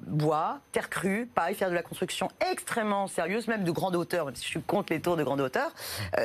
[0.06, 4.34] bois, terre crue, pareil, faire de la construction extrêmement sérieuse, même de grande hauteur, même
[4.34, 5.72] si je suis contre les tours de grande hauteur.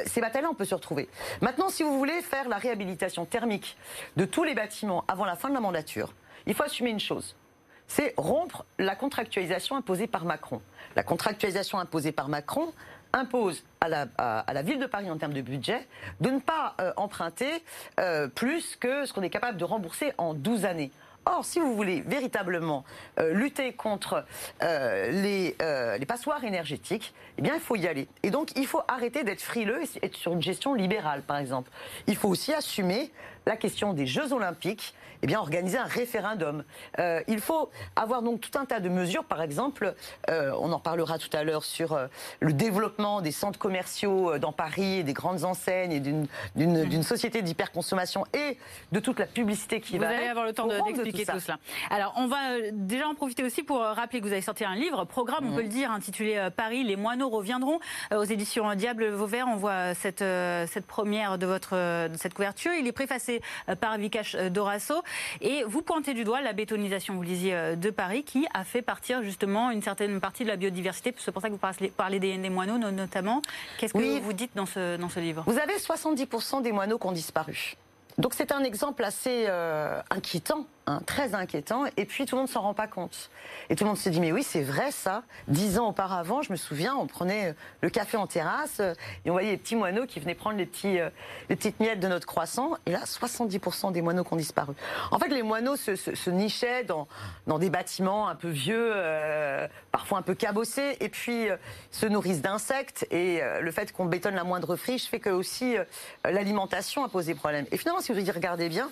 [0.07, 1.07] ces batailles-là, on peut se retrouver.
[1.39, 3.77] Maintenant, si vous voulez faire la réhabilitation thermique
[4.17, 6.13] de tous les bâtiments avant la fin de la mandature,
[6.47, 7.35] il faut assumer une chose
[7.89, 10.61] c'est rompre la contractualisation imposée par Macron.
[10.95, 12.71] La contractualisation imposée par Macron,
[13.13, 15.87] impose à la, ville de Paris en termes de budget
[16.19, 17.63] de ne pas euh, emprunter
[17.99, 20.91] euh, plus que ce qu'on est capable de rembourser en 12 années.
[21.25, 22.85] Or, si vous voulez véritablement
[23.19, 24.25] euh, lutter contre
[24.61, 25.55] les,
[26.07, 28.07] passoires énergétiques, eh bien, il faut y aller.
[28.23, 31.69] Et donc, il faut arrêter d'être frileux et être sur une gestion libérale, par exemple.
[32.07, 33.11] Il faut aussi assumer
[33.45, 36.63] la question des Jeux Olympiques, eh bien, organiser un référendum.
[36.97, 39.93] Euh, il faut avoir donc tout un tas de mesures, par exemple,
[40.29, 42.07] euh, on en parlera tout à l'heure sur euh,
[42.39, 47.03] le développement des centres commerciaux dans Paris, des grandes enseignes et d'une mmh.
[47.03, 48.57] société d'hyperconsommation et
[48.91, 50.07] de toute la publicité qui va.
[50.07, 51.57] Vous allez avoir le temps d'expliquer tout, cela.
[51.89, 55.05] Alors, on va déjà en profiter aussi pour rappeler que vous avez sorti un livre,
[55.05, 55.55] programme, on mmh.
[55.55, 57.79] peut le dire, intitulé Paris, les moineaux reviendront
[58.11, 59.47] aux éditions Diable Vauvert.
[59.47, 60.23] On voit cette,
[60.69, 62.71] cette première de votre de cette couverture.
[62.73, 63.41] Il est préfacé
[63.79, 65.01] par Vikash Dorasso.
[65.41, 68.81] Et vous pointez du doigt la bétonisation, vous disiez, euh, de Paris, qui a fait
[68.81, 71.13] partir justement une certaine partie de la biodiversité.
[71.17, 73.41] C'est pour ça que vous parlez des, moineaux notamment.
[73.77, 75.43] Qu'est-ce que vous dites dans ce, dans ce livre?
[75.45, 77.75] Vous avez 70% des moineaux qui ont disparu.
[78.17, 81.83] Donc c'est un exemple assez euh, inquiétant Hein, très inquiétant.
[81.97, 83.29] Et puis tout le monde s'en rend pas compte.
[83.69, 85.21] Et tout le monde se dit mais oui c'est vrai ça.
[85.47, 89.29] Dix ans auparavant, je me souviens, on prenait euh, le café en terrasse euh, et
[89.29, 91.11] on voyait les petits moineaux qui venaient prendre les, petits, euh,
[91.47, 92.71] les petites miettes de notre croissant.
[92.87, 94.73] Et là, 70% des moineaux qui ont disparu.
[95.11, 97.07] En fait, les moineaux se, nichaient dans,
[97.45, 98.91] dans des bâtiments un peu vieux,
[99.91, 101.47] parfois un peu cabossés, et puis
[101.91, 103.05] se nourrissent d'insectes.
[103.11, 105.75] Et le fait qu'on bétonne la moindre friche fait que aussi
[106.23, 107.65] l'alimentation a posé problème.
[107.71, 108.89] Et finalement, si vous y regardez bien,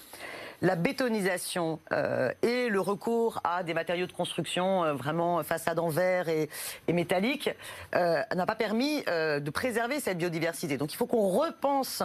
[0.62, 5.89] la bétonisation euh, et le recours à des matériaux de construction euh, vraiment façade en
[5.89, 6.50] verre et,
[6.91, 7.50] métallique
[7.96, 10.78] euh, n'a pas permis de préserver cette biodiversité.
[10.78, 12.02] Donc il faut qu'on repense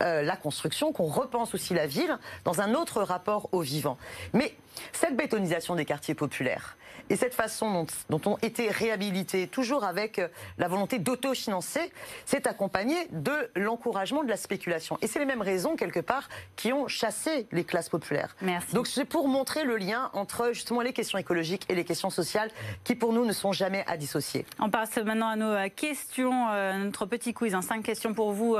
[0.00, 3.98] la construction, qu'on repense aussi la ville dans un autre rapport au vivant.
[4.32, 4.56] Mais
[4.92, 6.76] cette bétonisation des quartiers populaires,
[7.10, 10.28] et cette façon dont, ont été réhabilités, toujours avec euh,
[10.58, 11.92] la volonté d'autofinancer,
[12.24, 14.98] c'est accompagné de l'encouragement de la spéculation.
[15.02, 18.36] Et c'est les mêmes raisons, quelque part, qui ont chassé les classes populaires.
[18.40, 18.74] Merci.
[18.74, 22.50] Donc c'est pour montrer le lien entre justement les questions écologiques et les questions sociales
[22.84, 24.46] qui, pour nous, ne sont jamais à dissocier.
[24.58, 27.54] On passe maintenant à nos euh, questions, euh, notre petit quiz.
[27.54, 27.62] Hein.
[27.62, 28.56] Cinq questions pour vous,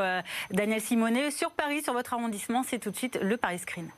[0.50, 1.30] Daniel Simonet.
[1.30, 3.88] Sur Paris, sur votre arrondissement, c'est tout de suite le Paris Screen.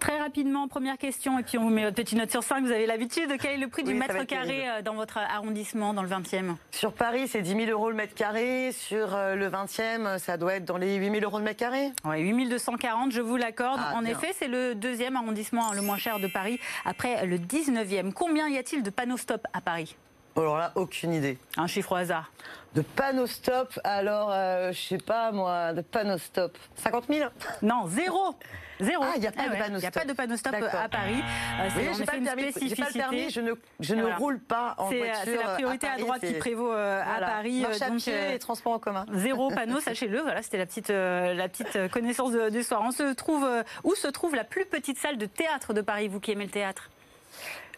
[0.00, 2.64] Très rapidement, première question, et puis on vous met votre petite note sur 5.
[2.64, 3.30] Vous avez l'habitude.
[3.38, 6.94] Quel est le prix du mètre carré euh, dans votre arrondissement, dans le 20e Sur
[6.94, 8.72] Paris, c'est 10 000 euros le mètre carré.
[8.72, 11.92] Sur euh, le 20e, ça doit être dans les 8 000 euros le mètre carré.
[12.06, 13.78] Oui, 8 240, je vous l'accorde.
[13.82, 18.12] Ah, en effet, c'est le deuxième arrondissement le moins cher de Paris, après le 19e.
[18.14, 19.96] Combien y a-t-il de panneaux stop à Paris?
[20.36, 21.38] Alors là, aucune idée.
[21.56, 22.30] Un chiffre au hasard.
[22.74, 26.56] De panneaux stop, alors, euh, je sais pas moi, de panneaux stop.
[26.76, 27.28] 50 000
[27.62, 28.36] Non, zéro
[28.78, 29.04] Zéro.
[29.04, 29.80] Ah, il n'y a pas de panneau stop.
[29.80, 31.20] Il n'y a pas de panneau stop à Paris.
[31.60, 35.14] Euh, oui, j'ai pas, pas, le permis, je ne, je ne roule pas en voiture.
[35.24, 37.60] C'est la priorité à, droite qui prévaut euh, à Paris.
[37.62, 39.04] Marche à pied et transport en commun.
[39.12, 40.20] Zéro panneau, sachez-le.
[40.20, 42.82] Voilà, c'était la petite, la petite connaissance du soir.
[42.84, 43.46] On se trouve,
[43.82, 46.52] où se trouve la plus petite salle de théâtre de Paris, vous qui aimez le
[46.52, 46.88] théâtre?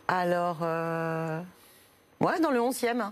[0.07, 0.59] Alors...
[2.23, 3.11] Ouais, dans le 11e.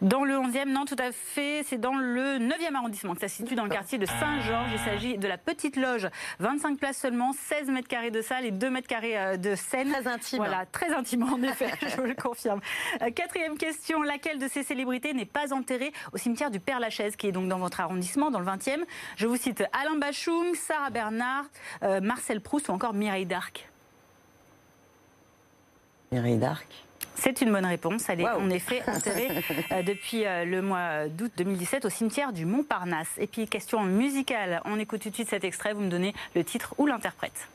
[0.00, 1.62] Dans le 11e, non, tout à fait.
[1.66, 4.70] C'est dans le 9e arrondissement que ça se situe dans le quartier de Saint-Georges.
[4.72, 6.08] Il s'agit de la petite loge.
[6.38, 9.92] 25 places seulement, 16 mètres carrés de salle et 2 mètres carrés euh, de scène.
[9.92, 10.38] Très intime.
[10.38, 12.60] Voilà, très intime en effet, je vous le confirme.
[13.02, 14.00] Euh, quatrième question.
[14.00, 17.58] Laquelle de ces célébrités n'est pas enterrée au cimetière du Père-Lachaise, qui est donc dans
[17.58, 18.82] votre arrondissement, dans le 20e
[19.16, 21.44] Je vous cite Alain Bachung, Sarah Bernard,
[21.82, 23.68] euh, Marcel Proust ou encore Mireille d'Arc?
[26.12, 26.87] Mireille d'Arc
[27.18, 28.08] c'est une bonne réponse.
[28.08, 29.28] Elle est en effet enterrée
[29.72, 33.08] euh, depuis euh, le mois d'août 2017 au cimetière du Montparnasse.
[33.18, 34.62] Et puis, question musicale.
[34.64, 35.72] On écoute tout de suite cet extrait.
[35.72, 37.48] Vous me donnez le titre ou l'interprète.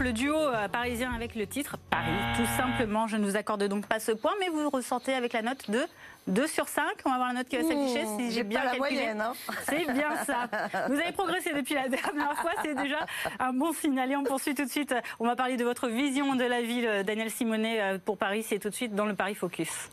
[0.00, 2.10] Le duo euh, parisien avec le titre Paris.
[2.36, 5.42] Tout simplement, je ne vous accorde donc pas ce point, mais vous ressentez avec la
[5.42, 5.80] note de
[6.28, 6.84] 2 sur 5.
[7.04, 9.20] On va voir la note qui va s'afficher si j'ai bien la moyenne.
[9.20, 9.34] Hein.
[9.68, 10.48] C'est bien ça.
[10.88, 13.06] Vous avez progressé depuis la dernière fois, c'est déjà
[13.38, 14.10] un bon signal.
[14.10, 14.94] Et on poursuit tout de suite.
[15.20, 18.42] On va parler de votre vision de la ville, Daniel Simonet, euh, pour Paris.
[18.42, 19.90] C'est tout de suite dans le Paris Focus.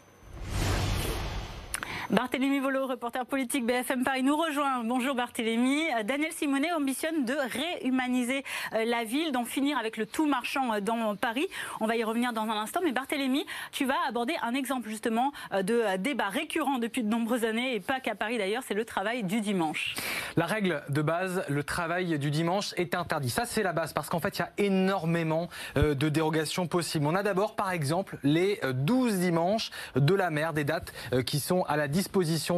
[2.11, 4.83] Barthélémy Volo, reporter politique BFM Paris, nous rejoint.
[4.83, 5.85] Bonjour Barthélémy.
[6.03, 8.43] Daniel Simonet ambitionne de réhumaniser
[8.73, 11.47] euh, la ville, d'en finir avec le tout marchand euh, dans Paris.
[11.79, 12.81] On va y revenir dans un instant.
[12.83, 17.45] Mais Barthélémy, tu vas aborder un exemple justement euh, de débat récurrent depuis de nombreuses
[17.45, 19.95] années, et pas qu'à Paris d'ailleurs, c'est le travail du dimanche.
[20.35, 23.29] La règle de base, le travail du dimanche est interdit.
[23.29, 27.05] Ça, c'est la base, parce qu'en fait, il y a énormément de dérogations possibles.
[27.05, 30.91] On a d'abord, par exemple, les 12 dimanches de la mer, des dates
[31.25, 32.00] qui sont à la 10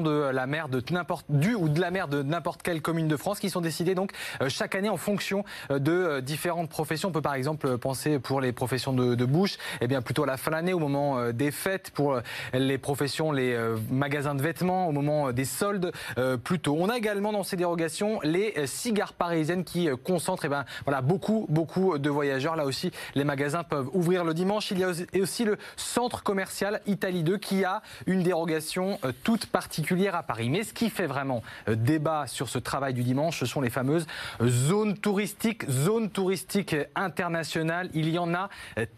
[0.01, 3.17] de la mer de n'importe du ou de la mer de n'importe quelle commune de
[3.17, 7.09] France qui sont décidées donc euh, chaque année en fonction euh, de euh, différentes professions.
[7.09, 10.37] On peut par exemple penser pour les professions de, bouche, eh bien plutôt à la
[10.37, 12.19] fin de l'année au moment des fêtes pour
[12.53, 13.57] les professions, les
[13.89, 15.91] magasins de vêtements au moment des soldes
[16.43, 16.75] plutôt.
[16.79, 21.45] On a également dans ces dérogations les cigares parisiennes qui concentrent eh bien, voilà beaucoup
[21.49, 22.55] beaucoup de voyageurs.
[22.55, 24.71] Là aussi, les magasins peuvent ouvrir le dimanche.
[24.71, 29.47] Il y a aussi le centre commercial Italie 2 qui a une dérogation tout toute
[29.47, 30.51] particulière à Paris.
[30.51, 33.71] Mais ce qui fait vraiment euh, débat sur ce travail du dimanche, ce sont les
[33.71, 34.05] fameuses
[34.41, 37.89] euh, zones touristiques, zones touristiques internationales.
[37.95, 38.49] Il y en a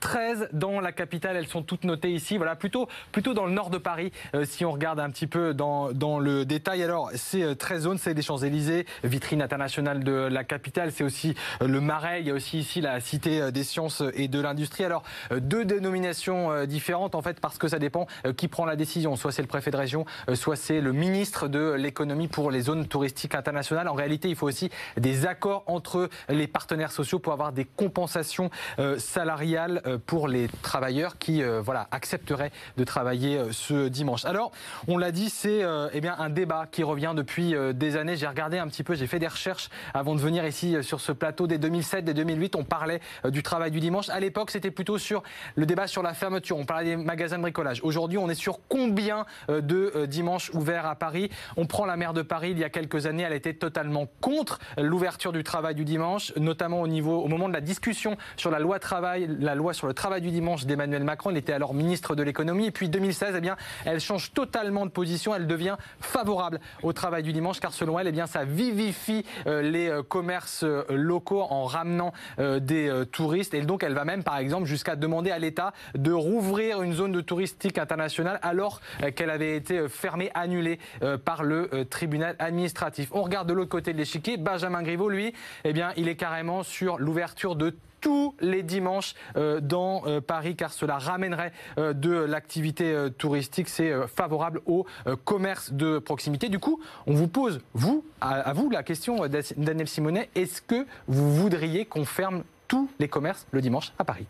[0.01, 1.37] 13 dans la capitale.
[1.37, 2.35] Elles sont toutes notées ici.
[2.35, 4.11] Voilà, plutôt, plutôt dans le nord de Paris,
[4.43, 6.83] si on regarde un petit peu dans, dans le détail.
[6.83, 10.91] Alors, ces 13 zones, c'est des Champs-Élysées, vitrine internationale de la capitale.
[10.91, 12.21] C'est aussi le Marais.
[12.21, 14.83] Il y a aussi ici la Cité des sciences et de l'industrie.
[14.83, 19.15] Alors, deux dénominations différentes, en fait, parce que ça dépend qui prend la décision.
[19.15, 22.87] Soit c'est le préfet de région, soit c'est le ministre de l'économie pour les zones
[22.87, 23.87] touristiques internationales.
[23.87, 28.49] En réalité, il faut aussi des accords entre les partenaires sociaux pour avoir des compensations
[28.97, 34.25] salariales pour les travailleurs qui voilà, accepteraient de travailler ce dimanche.
[34.25, 34.51] Alors,
[34.87, 35.61] on l'a dit, c'est
[35.93, 38.15] eh bien un débat qui revient depuis des années.
[38.15, 41.11] J'ai regardé un petit peu, j'ai fait des recherches avant de venir ici sur ce
[41.11, 41.47] plateau.
[41.47, 44.09] Dès 2007, dès 2008, on parlait du travail du dimanche.
[44.09, 45.23] À l'époque, c'était plutôt sur
[45.55, 46.57] le débat sur la fermeture.
[46.57, 47.81] On parlait des magasins de bricolage.
[47.83, 52.21] Aujourd'hui, on est sur combien de dimanches ouverts à Paris On prend la maire de
[52.21, 52.51] Paris.
[52.51, 56.81] Il y a quelques années, elle était totalement contre l'ouverture du travail du dimanche, notamment
[56.81, 59.93] au niveau, au moment de la discussion sur la loi travail, la loi sur le
[59.93, 61.31] travail du dimanche d'Emmanuel Macron.
[61.31, 62.67] Il était alors ministre de l'économie.
[62.67, 65.35] Et puis 2016, eh bien, elle change totalement de position.
[65.35, 69.99] Elle devient favorable au travail du dimanche, car selon elle, eh bien, ça vivifie les
[70.07, 73.53] commerces locaux en ramenant des touristes.
[73.53, 77.11] Et donc, elle va même, par exemple, jusqu'à demander à l'État de rouvrir une zone
[77.11, 78.81] de touristique internationale alors
[79.15, 80.79] qu'elle avait été fermée, annulée
[81.23, 83.09] par le tribunal administratif.
[83.11, 84.37] On regarde de l'autre côté de l'échiquier.
[84.37, 89.15] Benjamin Griveaux, lui, eh bien, il est carrément sur l'ouverture de tous les dimanches
[89.61, 93.67] dans Paris car cela ramènerait de l'activité touristique.
[93.67, 94.85] C'est favorable au
[95.23, 96.49] commerce de proximité.
[96.49, 99.21] Du coup, on vous pose, vous, à vous, la question,
[99.57, 104.27] Daniel Simonet, est-ce que vous voudriez qu'on ferme tous les commerces le dimanche à Paris?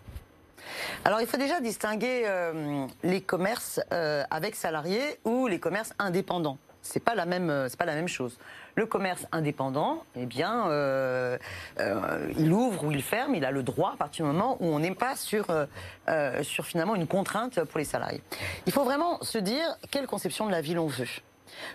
[1.03, 6.57] Alors il faut déjà distinguer euh, les commerces euh, avec salariés ou les commerces indépendants.
[6.81, 8.37] C'est pas c'est pas la même chose.
[8.75, 11.35] Le commerce indépendant, eh bien, euh,
[12.37, 14.77] il ouvre ou il ferme, il a le droit à partir du moment où on
[14.77, 15.47] n'est pas sur,
[16.43, 18.21] sur finalement une contrainte pour les salariés.
[18.67, 21.07] Il faut vraiment se dire quelle conception de la ville on veut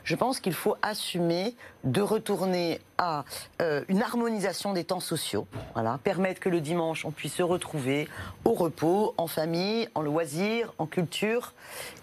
[0.04, 1.54] je pense qu'il faut assumer
[1.84, 3.24] de retourner à
[3.62, 5.46] euh, une harmonisation des temps sociaux.
[5.72, 8.08] Voilà, permettre que le dimanche, on puisse se retrouver
[8.44, 11.54] au repos, en famille, en loisir, en culture,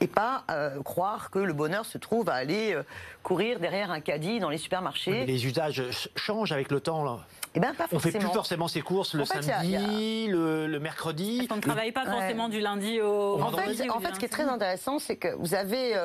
[0.01, 2.83] et pas euh, croire que le bonheur se trouve à aller euh,
[3.21, 5.25] courir derrière un caddie dans les supermarchés.
[5.25, 5.83] les usages
[6.15, 7.19] changent avec le temps, là.
[7.53, 11.47] Eh ben, pas on fait plus forcément ses courses le samedi, Le, mercredi.
[11.49, 13.89] on ne travaille pas forcément du lundi au vendredi.
[13.89, 15.95] En fait, ce qui est très intéressant, c'est que vous avez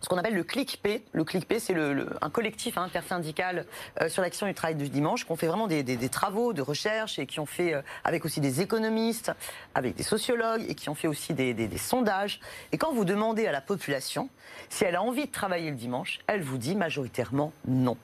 [0.00, 1.04] ce qu'on appelle le CLIC-P.
[1.12, 1.74] Le CLIC-P, c'est
[2.20, 3.66] un collectif intersyndical
[4.00, 7.18] euh, sur l'action du travail du dimanche, qui ont fait vraiment des, travaux de recherche
[7.18, 9.32] et qui ont fait euh, avec aussi des économistes,
[9.74, 12.40] avec des sociologues et qui ont fait aussi des, sondages.
[12.72, 14.28] Et quand vous demandez à la population
[14.68, 17.96] si elle a envie de travailler le dimanche, elle vous dit majoritairement non.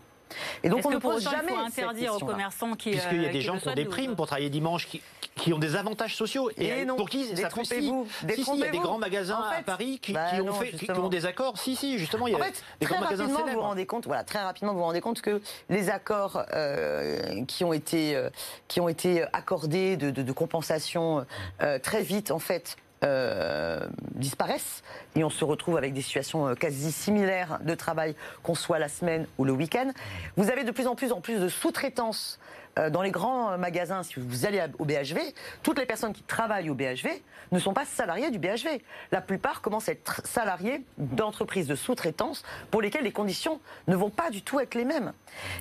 [0.63, 3.29] Et donc on ne pose jamais il faut interdire aux commerçants qui puisqu'il y a
[3.29, 5.03] euh, des gens qui ont des primes pour travailler dimanche qui,
[5.35, 6.51] qui ont des avantages sociaux.
[6.57, 9.99] Et, pour qui ça vous si, si, il y a des grands magasins à Paris
[10.01, 11.59] qui, bah ont fait qui, ont des accords.
[11.59, 13.49] Si si justement il y a des grands magasins célèbres.
[13.49, 17.45] vous vous rendez compte voilà très rapidement vous vous rendez compte que les accords euh,
[17.47, 18.31] qui ont été euh,
[18.69, 21.27] qui ont été accordés de, de, de compensation
[21.63, 23.81] euh, très vite en fait euh,
[24.15, 24.83] disparaissent
[25.15, 28.89] et on se retrouve avec des situations euh, quasi similaires de travail qu'on soit la
[28.89, 29.91] semaine ou le week-end.
[30.37, 32.39] Vous avez de plus en plus en plus de sous-traitance
[32.91, 35.21] dans les grands magasins, si vous allez au BHV,
[35.63, 37.09] toutes les personnes qui travaillent au BHV
[37.53, 38.83] ne sont pas salariées du BHV.
[39.13, 44.11] La plupart commencent à être salariés d'entreprises de sous-traitance pour lesquelles les conditions ne vont
[44.11, 45.13] pas du tout être les mêmes.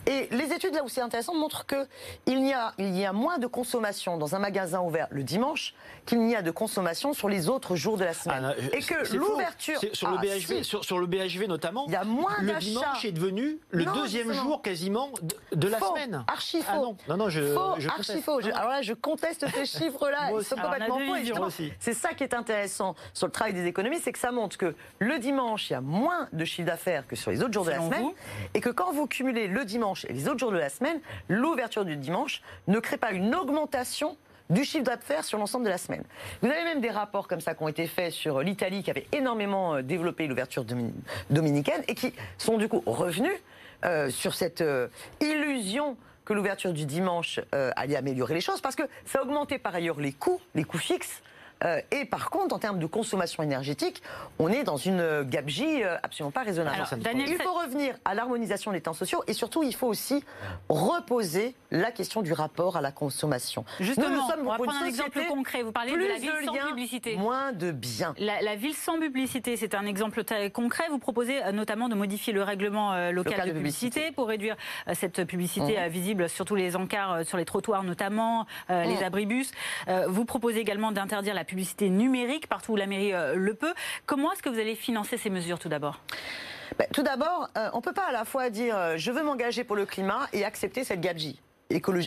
[0.08, 3.38] Et les études là où c'est intéressant montrent qu'il y, a, il y a moins
[3.38, 5.74] de consommation dans un magasin ouvert le dimanche
[6.06, 8.56] qu'il n'y a de consommation sur les autres jours de la semaine.
[8.58, 12.04] Ah, et que l'ouverture sur, le ah, BHV, sur, le BHV notamment, il y a
[12.04, 15.10] moins le dimanche est devenu le deuxième jour quasiment
[15.52, 16.26] de, la semaine.
[16.28, 16.68] Archi faux.
[16.70, 18.40] Ah non, non, non, je, faux, je archi faux.
[18.40, 20.32] alors là, je conteste ces chiffres-là.
[20.38, 21.66] Ils sont complètement faux.
[21.80, 24.76] C'est ça qui est intéressant sur le travail des économies, c'est que ça montre que
[25.00, 27.72] le dimanche, il y a moins de chiffre d'affaires que sur les autres jours de
[27.72, 28.12] la semaine,
[28.54, 31.86] et que quand vous cumulez le dimanche et les autres jours de la semaine, l'ouverture
[31.86, 34.18] du dimanche ne crée pas une augmentation
[34.50, 36.04] du chiffre d'affaires sur l'ensemble de la semaine.
[36.42, 39.08] Vous avez même des rapports comme ça qui ont été faits sur l'Italie qui avait
[39.12, 40.66] énormément euh, développé l'ouverture
[41.30, 43.34] dominicaine et qui sont du coup revenus
[43.86, 44.88] euh, sur cette euh,
[45.22, 50.00] illusion que l'ouverture du dimanche allait améliorer les choses parce que ça augmentait par ailleurs
[50.00, 51.22] les coûts, les coûts fixes.
[51.64, 54.02] Euh, et par contre, en termes de consommation énergétique,
[54.40, 56.78] on est dans une gabegie euh, absolument pas raisonnable.
[57.16, 60.24] il faut revenir à l'harmonisation des temps sociaux et surtout, il faut aussi
[60.70, 63.66] reposer la question du rapport à la consommation.
[63.80, 65.64] Justement, nous, sommes on va prendre un exemple concret.
[65.64, 67.16] Vous parlez de la ville sans publicité.
[67.16, 68.14] Moins de biens.
[68.18, 70.84] La, ville sans publicité, c'est un exemple concret.
[70.90, 74.56] Vous proposez euh, notamment de modifier le règlement local, de, publicité, pour réduire
[74.94, 75.88] cette publicité mmh.
[75.90, 79.04] visible sur tous les encarts, sur les trottoirs notamment, les mmh.
[79.04, 79.52] abribus.
[80.08, 83.76] vous proposez également d'interdire la publicité publicité numérique partout où la mairie euh, le peut.
[84.08, 86.00] Comment est-ce que vous allez financer ces mesures tout d'abord?
[86.80, 89.22] Ben, Tout d'abord, euh, on ne peut pas à la fois dire euh, je veux
[89.22, 91.40] m'engager pour le climat et accepter cette gabegie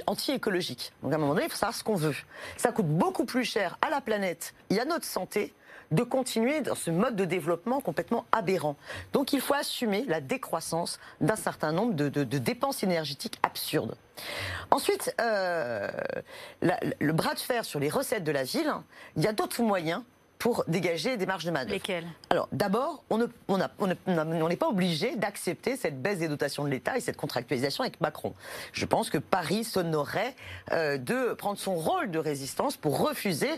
[0.07, 0.93] anti-écologique.
[1.03, 2.15] Donc à un moment donné, il faut savoir ce qu'on veut.
[2.57, 5.55] Ça coûte beaucoup plus cher à la planète et à notre santé
[5.91, 8.77] de continuer dans ce mode de développement complètement aberrant.
[9.13, 13.97] Donc il faut assumer la décroissance d'un certain nombre de, dépenses énergétiques absurdes.
[14.71, 15.91] Ensuite, euh,
[16.63, 18.73] le bras de fer sur les recettes de la ville,
[19.17, 20.03] il y a d'autres moyens
[20.39, 21.73] pour dégager des marges de manœuvre.
[21.73, 22.07] Lesquelles?
[22.31, 23.59] Alors, d'abord, on n'est on
[24.09, 28.35] on pas obligé d'accepter cette baisse des dotations de l'État et cette contractualisation avec Macron.
[28.73, 30.35] Je pense que Paris s'honorerait
[30.73, 33.51] euh, de prendre son rôle de résistance pour refuser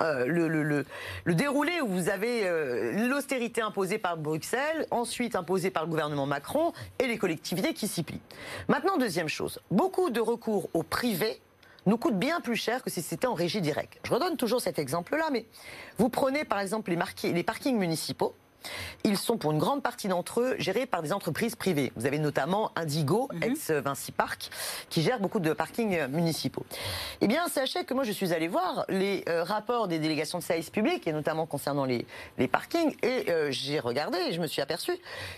[0.00, 0.84] euh, le, le,
[1.24, 6.26] le, déroulé où vous avez euh, l'austérité imposée par Bruxelles, ensuite imposée par le gouvernement
[6.26, 8.20] Macron et les collectivités qui s'y plient.
[8.68, 11.40] Maintenant, deuxième chose, beaucoup de recours au privé
[11.86, 13.98] nous coûte bien plus cher que si c'était en régie directe.
[14.04, 15.46] Je redonne toujours cet exemple-là, mais
[15.98, 18.34] vous prenez par exemple les, les parkings municipaux.
[19.04, 21.92] Ils sont pour une grande partie d'entre eux gérés par des entreprises privées.
[21.96, 23.42] Vous avez notamment Indigo, mhm.
[23.42, 24.50] ex-Vinci Park,
[24.90, 26.66] qui gère beaucoup de parkings municipaux.
[27.20, 30.42] Eh bien, sachez que moi, je suis allé voir les euh, rapports des délégations de
[30.42, 32.06] services publics, et notamment concernant les,
[32.38, 34.92] les parkings, et euh, j'ai regardé et je me suis aperçu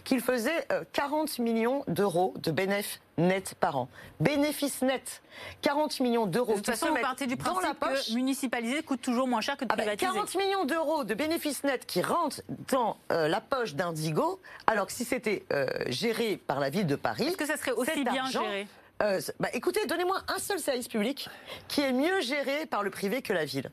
[0.05, 3.89] qu'ils faisaient 40 euh, millions d'euros de bénéfices net par an.
[4.21, 5.23] Bénéfice net,
[5.63, 6.53] 40 millions d'euros.
[6.53, 9.71] De toute façon, vous partez du principe que municipaliser coûte toujours moins cher que de
[9.71, 10.11] ah bah, privatiser.
[10.13, 12.41] 40 millions d'euros de bénéfices net qui rentrent
[12.71, 16.97] dans euh, la poche d'Indigo, alors que si c'était euh, géré par la ville de
[16.97, 17.25] Paris...
[17.25, 18.67] Est-ce que ça serait aussi bien géré?
[19.03, 21.29] euh, bah, écoutez, donnez-moi un seul service public
[21.69, 23.71] qui est mieux géré par le privé que la ville.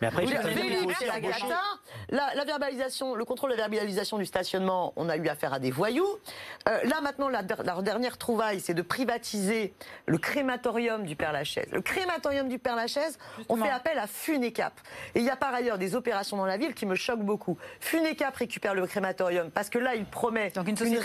[0.00, 0.26] Mais après,
[2.10, 5.58] la, la, verbalisation, le contrôle de la verbalisation du stationnement, on a eu affaire à
[5.58, 6.08] des voyous.
[6.68, 9.74] Euh, là, maintenant, la, dernière trouvaille, c'est de privatiser
[10.06, 11.68] le crématorium du Père Lachaise.
[11.72, 13.18] Le crématorium du Père Lachaise,
[13.48, 14.72] on fait appel à Funecap.
[15.14, 17.56] Et il y a par ailleurs des opérations dans la ville qui me choquent beaucoup.
[17.80, 21.00] Funecap récupère le crématorium parce que là, il promet une, une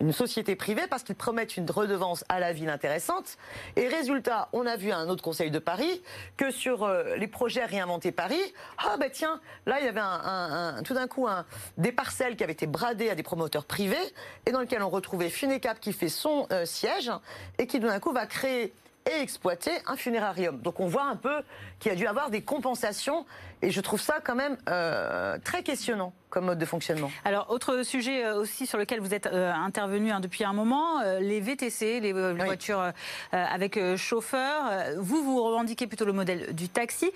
[0.00, 3.38] une société privée parce qu'ils promettent une redevance à la ville intéressante.
[3.76, 6.02] Et résultat, on a vu à un autre conseil de Paris
[6.36, 8.42] que sur euh, les projets réinventer Paris.
[8.78, 11.26] Ah ben tiens, là il y avait tout d'un coup
[11.78, 13.96] des parcelles qui avaient été bradées à des promoteurs privés
[14.46, 17.10] et dans lesquelles on retrouvait Funecap qui fait son euh, siège
[17.58, 18.74] et qui tout d'un coup va créer
[19.10, 20.58] et exploiter un funérarium.
[20.58, 21.42] Donc on voit un peu
[21.78, 23.26] qu'il y a dû avoir des compensations
[23.62, 27.10] et je trouve ça quand même euh, très questionnant comme mode de fonctionnement.
[27.24, 31.02] Alors autre sujet euh, aussi sur lequel vous êtes euh, intervenu hein, depuis un moment,
[31.20, 32.92] les VTC, les, voitures
[33.32, 34.70] avec chauffeur.
[34.98, 37.10] Vous, vous revendiquez plutôt le modèle du taxi.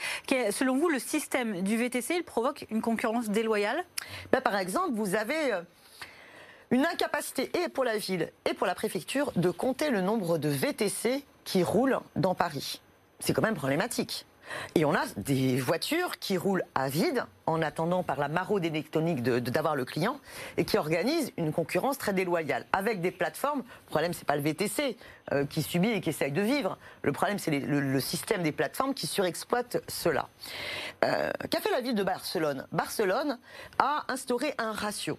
[0.51, 3.84] selon vous, le système du VTC, il provoque une concurrence déloyale?
[4.32, 5.53] Ben, Par exemple, vous avez
[6.70, 10.49] une incapacité et pour la ville et pour la préfecture de compter le nombre de
[10.49, 12.83] VTC qui roulent dans Paris.
[13.21, 14.27] C'est quand même problématique.
[14.75, 19.23] Et on a des voitures qui roulent à vide en attendant par la maraude électronique
[19.23, 20.21] d'avoir le client
[20.57, 23.61] et qui organisent une concurrence très déloyale avec des plateformes.
[23.61, 24.97] Le problème, c'est pas le VTC
[25.33, 26.79] euh, qui subit et qui essaye de vivre.
[27.03, 30.29] Le problème, c'est le, système des plateformes qui surexploitent cela.
[31.05, 32.67] Euh, qu'a fait la ville de Barcelone?
[32.71, 33.39] Barcelone
[33.79, 35.19] a instauré un ratio.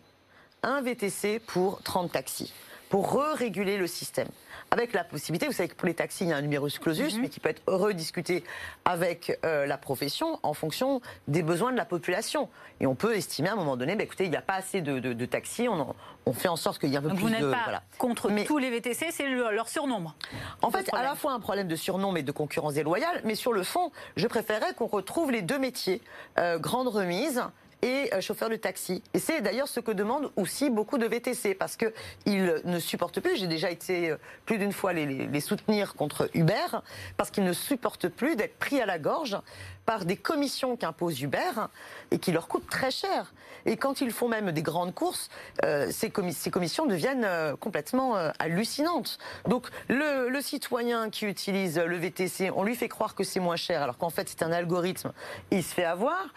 [0.63, 2.53] Un VTC pour 30 taxis
[2.89, 4.29] pour re-réguler le système.
[4.71, 7.15] Avec la possibilité, vous savez que pour les taxis, il y a un numerus clausus,
[7.15, 7.21] mhm.
[7.21, 8.43] mais qui peut être rediscuté
[8.83, 12.49] avec euh, la profession en fonction des besoins de la population.
[12.79, 14.81] Et on peut estimer à un moment donné, bah, écoutez, il n'y a pas assez
[14.81, 15.95] de, taxis, on,
[16.25, 17.35] on, fait en sorte qu'il y ait un peu plus vous de.
[17.35, 20.15] Vous n'êtes pas contre tous les VTC, c'est leur surnombre.
[20.61, 23.53] En fait, à la fois un problème de surnombre et de concurrence déloyale, mais sur
[23.53, 26.01] le fond, je préférerais qu'on retrouve les deux métiers,
[26.37, 27.41] euh, grande remise
[27.81, 29.03] et euh, chauffeurs de taxi.
[29.13, 33.37] Et c'est d'ailleurs ce que demandent aussi beaucoup de VTC parce qu'ils ne supportent plus,
[33.37, 36.81] j'ai déjà été euh, plus d'une fois les, les soutenir contre Uber,
[37.17, 39.37] parce qu'ils ne supportent plus d'être pris à la gorge
[39.87, 41.69] par des commissions qu'impose Uber
[42.11, 43.33] et qui leur coûtent très cher.
[43.65, 45.29] Et quand ils font même des grandes courses,
[45.63, 49.17] euh, ces, ces, commissions deviennent euh, complètement euh, hallucinantes.
[49.47, 53.55] Donc le, le, citoyen qui utilise le VTC, on lui fait croire que c'est moins
[53.55, 55.13] cher alors qu'en fait c'est un algorithme
[55.51, 56.27] il se fait avoir.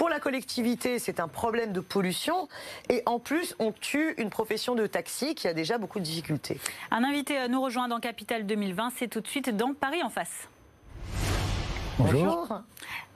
[0.00, 2.48] Pour la collectivité, c'est un problème de pollution.
[2.88, 6.58] Et en plus, on tue une profession de taxi qui a déjà beaucoup de difficultés.
[6.90, 10.48] Un invité nous rejoint dans Capital 2020, c'est tout de suite dans Paris en face.
[11.98, 12.62] Bonjour.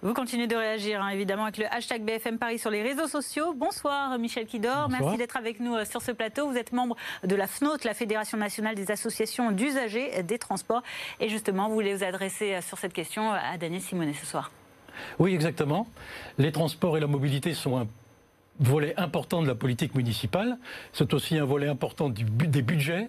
[0.03, 3.55] Vous continuez de réagir, hein, évidemment, avec le hashtag BFM Paris sur les réseaux sociaux.
[3.55, 4.91] Bonsoir, Michel Kidor.
[4.91, 6.51] Merci d'être avec nous euh, sur ce plateau.
[6.51, 10.83] Vous êtes membre de la FNOT, la Fédération nationale des associations d'usagers des transports.
[11.19, 14.51] Et justement, vous voulez vous adresser euh, sur cette question à Daniel Simonet ce soir.
[15.19, 15.87] Oui, exactement.
[16.39, 17.87] Les transports et la mobilité sont un
[18.61, 20.59] volet important de la politique municipale.
[20.93, 23.09] C'est aussi un volet important du, des budgets.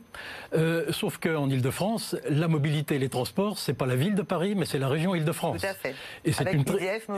[0.54, 4.56] Euh, sauf qu'en Ile-de-France, la mobilité et les transports, c'est pas la ville de Paris,
[4.56, 5.62] mais c'est la région Ile-de-France.
[5.62, 5.96] Tout à fait.
[6.24, 6.66] Et c'est une,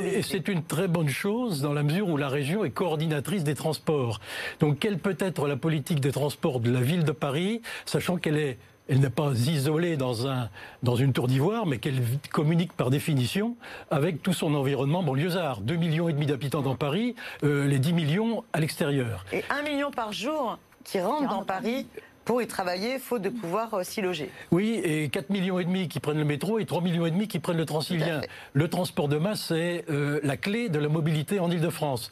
[0.03, 3.55] et c'est une très bonne chose dans la mesure où la région est coordinatrice des
[3.55, 4.19] transports.
[4.59, 8.37] Donc, quelle peut être la politique des transports de la ville de Paris, sachant qu'elle
[8.37, 8.57] est
[8.87, 10.49] elle n'est pas isolée dans, un,
[10.83, 13.55] dans une tour d'ivoire, mais qu'elle communique par définition
[13.91, 15.61] avec tout son environnement banlieusard.
[15.61, 19.25] 2 millions et demi d'habitants dans Paris, euh, les 10 millions à l'extérieur.
[19.31, 21.87] Et 1 million par jour qui rentrent dans Paris
[22.23, 24.29] pour y travailler, faute de pouvoir euh, s'y loger.
[24.51, 27.27] Oui, et 4 millions et demi qui prennent le métro et 3 millions et demi
[27.29, 28.21] qui prennent le Transilien.
[28.51, 32.11] Le transport de masse, c'est euh, la clé de la mobilité en Ile-de-France.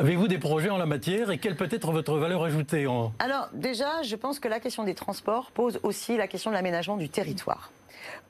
[0.00, 3.12] Avez-vous des projets en la matière et quelle peut être votre valeur ajoutée en...
[3.18, 6.96] Alors déjà, je pense que la question des transports pose aussi la question de l'aménagement
[6.96, 7.72] du territoire.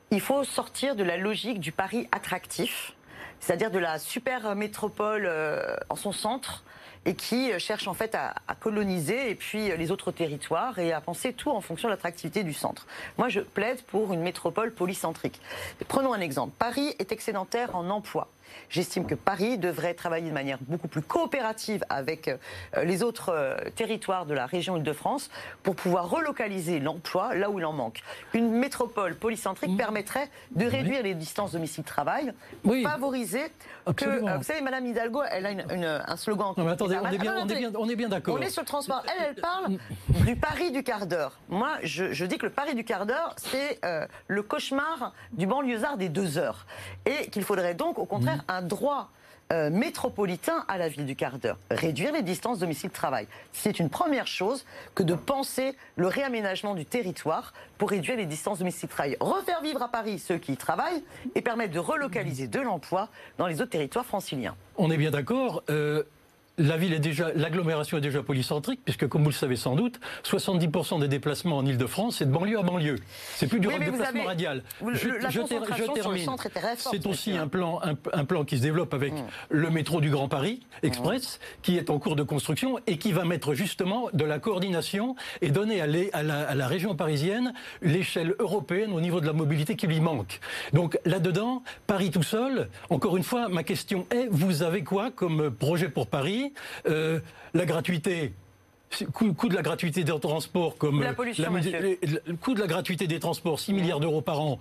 [0.09, 2.93] Il faut sortir de la logique du Paris attractif,
[3.39, 6.63] c'est-à-dire de la super métropole euh, en son centre
[7.05, 11.01] et qui cherche en fait à, à, coloniser et puis les autres territoires et à
[11.01, 12.87] penser tout en fonction de l'attractivité du centre.
[13.19, 15.39] Moi, je plaide pour une métropole polycentrique.
[15.87, 16.51] Prenons un exemple.
[16.57, 18.27] Paris est excédentaire en emploi.
[18.69, 22.37] J'estime que Paris devrait travailler de manière beaucoup plus coopérative avec euh,
[22.83, 25.29] les autres euh, territoires de la région Île-de-France
[25.63, 28.01] pour pouvoir relocaliser l'emploi là où il en manque.
[28.33, 29.77] Une métropole polycentrique mmh.
[29.77, 32.33] permettrait de réduire les distances domicile-travail,
[32.63, 32.83] oui.
[32.83, 33.51] favoriser
[33.95, 34.05] que...
[34.05, 36.53] Euh, vous savez, Madame Hidalgo, elle a une, une, un slogan...
[36.57, 38.35] Non, mais attendez, on est, bien, on, est bien, on est bien d'accord.
[38.37, 39.03] On est sur le transport.
[39.07, 39.77] Elle, elle parle
[40.25, 41.39] du Paris du quart d'heure.
[41.49, 45.47] Moi, je, je, dis que le Paris du quart d'heure, c'est euh, le cauchemar du
[45.47, 46.65] banlieusard des deux heures.
[47.05, 48.38] Et qu'il faudrait donc, au contraire, mmh.
[48.47, 49.09] Un droit
[49.51, 51.57] euh, métropolitain à la ville du quart d'heure.
[51.71, 53.27] Réduire les distances domicile-travail.
[53.51, 54.63] C'est une première chose
[54.93, 59.17] que de penser le réaménagement du territoire pour réduire les distances domicile-travail.
[59.19, 63.09] Refaire vivre à Paris ceux qui y travaillent et permettre de relocaliser de l'emploi
[63.39, 64.55] dans les autres territoires franciliens.
[64.77, 65.63] On est bien d'accord.
[65.69, 66.03] Euh
[66.59, 69.99] la ville est déjà, l'agglomération est déjà polycentrique, puisque comme vous le savez sans doute,
[70.23, 72.97] 70% des déplacements en Ile-de-France, c'est de banlieue à banlieue.
[73.35, 74.63] C'est plus du oui, déplacement avez, radial.
[74.93, 76.29] je, je, je termine.
[76.77, 79.25] C'est aussi un plan, un, un, plan qui se développe avec mmh.
[79.49, 81.61] le métro du Grand Paris Express, mmh.
[81.61, 85.51] qui est en cours de construction et qui va mettre justement de la coordination et
[85.51, 89.33] donner à, les, à, la, à la région parisienne l'échelle européenne au niveau de la
[89.33, 90.39] mobilité qui lui manque.
[90.73, 95.51] Donc là-dedans, Paris tout seul, encore une fois, ma question est, vous avez quoi comme
[95.51, 96.48] projet pour Paris
[96.87, 97.19] euh,
[97.53, 98.33] la gratuité.
[99.13, 102.65] Coût, coût, de la gratuité des transports comme la pollution, la, le coût de la
[102.65, 104.57] gratuité des transports 6 milliards d'euros par an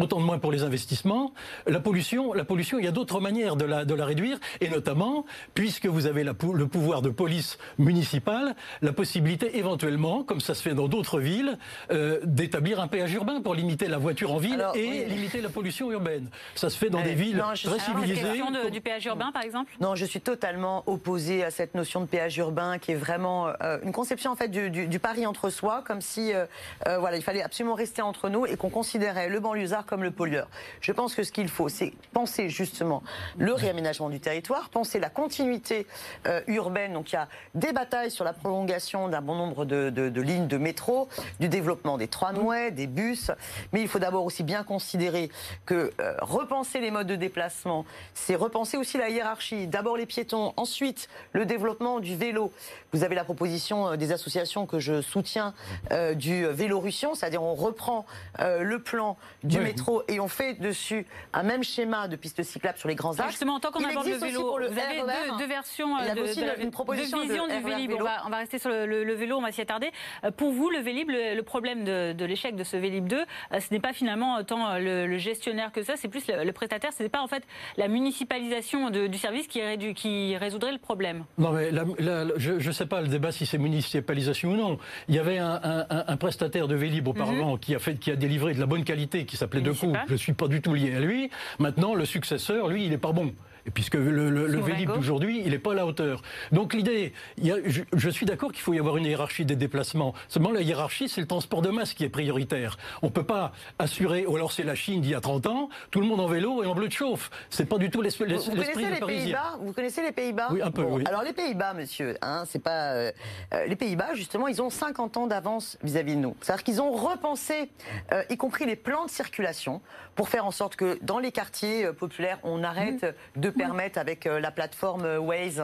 [0.00, 1.32] autant de moins pour les investissements.
[1.66, 4.68] La pollution, la pollution, il y a d'autres manières de la, de la réduire, et
[4.68, 5.24] notamment,
[5.54, 10.62] puisque vous avez la, le pouvoir de police municipale, la possibilité éventuellement, comme ça se
[10.62, 11.58] fait dans d'autres villes,
[11.90, 15.04] euh, d'établir un péage urbain pour limiter la voiture en ville Alors, et oui.
[15.08, 16.28] limiter la pollution urbaine.
[16.54, 18.22] Ça se fait dans des villes non, très civilisées.
[18.22, 19.72] La question de, du péage urbain, par exemple?
[19.80, 23.78] Non, je suis totalement opposée à cette notion de péage urbain qui est vraiment euh,
[23.82, 26.46] une conception en fait du, du, du, pari entre soi, comme si euh,
[26.86, 30.12] euh, voilà, il fallait absolument rester entre nous et qu'on considérait le banlieusard comme le
[30.12, 30.48] pollueur.
[30.80, 33.02] Je pense que ce qu'il faut, c'est penser justement
[33.36, 35.86] le réaménagement du territoire, penser la continuité
[36.26, 36.92] euh, urbaine.
[36.92, 40.20] Donc il y a des batailles sur la prolongation d'un bon nombre de, de, de,
[40.22, 41.08] lignes de métro,
[41.40, 43.32] du développement des tramways, des bus.
[43.72, 45.30] Mais il faut d'abord aussi bien considérer
[45.66, 47.84] que euh, repenser les modes de déplacement,
[48.14, 49.66] c'est repenser aussi la hiérarchie.
[49.66, 52.52] D'abord les piétons, ensuite le développement du vélo.
[52.92, 55.52] Vous avez la proposition euh, des associations que je soutiens
[55.90, 58.06] euh, du Vélorussion, c'est-à-dire on reprend
[58.38, 62.42] le plan du oui, métro métro et on fait dessus un même schéma de piste
[62.42, 63.30] cyclable sur les grands Ah, axes.
[63.32, 65.46] justement, tant qu'on il aborde le existe aussi vélo, pour le vous avez deux, deux
[65.46, 67.90] versions Il euh, de, aussi de la- une proposition de du RER Vélib.
[67.90, 68.04] On vélo.
[68.04, 69.90] va, on va rester sur le, le- le vélo, on va s'y attarder.
[70.24, 73.16] Euh, Pour vous, le Vélib, le, le problème de, de l'échec de ce Vélib 2,
[73.16, 76.52] euh, ce n'est pas finalement tant le, le gestionnaire que ça, c'est plus le, le
[76.52, 77.42] prestataire, ce n'est pas en fait
[77.76, 81.24] la municipalisation de- du service qui, rédu- qui résoudrait le problème.
[81.38, 84.56] Non, mais la- la- la- je ne sais pas le débat si c'est municipalisation ou
[84.56, 84.78] non.
[85.08, 88.10] Il y avait un, un- un- un prestataire de Vélib auparavant qui, a fait, qui
[88.10, 89.86] a délivré de la bonne qualité, qui s'appelait Decaux.
[89.86, 90.04] Municipal.
[90.08, 91.30] Je ne suis pas du tout lié à lui.
[91.58, 93.34] Maintenant, le successeur, lui, il n'est pas bon.
[93.66, 96.22] Et puisque le, le, le Son Vélib d'aujourd'hui, il n'est pas à la hauteur.
[96.52, 100.14] Donc l'idée, je, je suis d'accord qu'il faut y avoir une hiérarchie des déplacements.
[100.28, 102.78] Seulement, la hiérarchie, c'est le transport de masse qui est prioritaire.
[103.02, 105.68] On ne peut pas assurer, ou alors c'est la Chine d'il y a 30 ans,
[105.90, 107.30] tout le monde en vélo et en bleu de chauffe.
[107.50, 109.00] C'est pas du tout l'esprit Vous, vous connaissez les.
[109.00, 109.58] Pays-Bas?
[109.60, 110.48] Vous connaissez les Pays-Bas?
[110.52, 111.04] Oui, un peu, oui.
[111.06, 113.12] Alors les Pays-Bas, monsieur, hein, c'est pas euh,
[113.54, 116.36] euh, les Pays-Bas justement, ils ont 50 ans d'avance vis-à-vis de nous.
[116.40, 117.70] C'est-à-dire qu'ils ont repensé,
[118.12, 119.80] euh, y compris les plans de circulation,
[120.20, 124.26] pour faire en sorte que dans les quartiers euh, populaires, on arrête de permettre avec
[124.26, 125.62] euh, la plateforme euh, Waze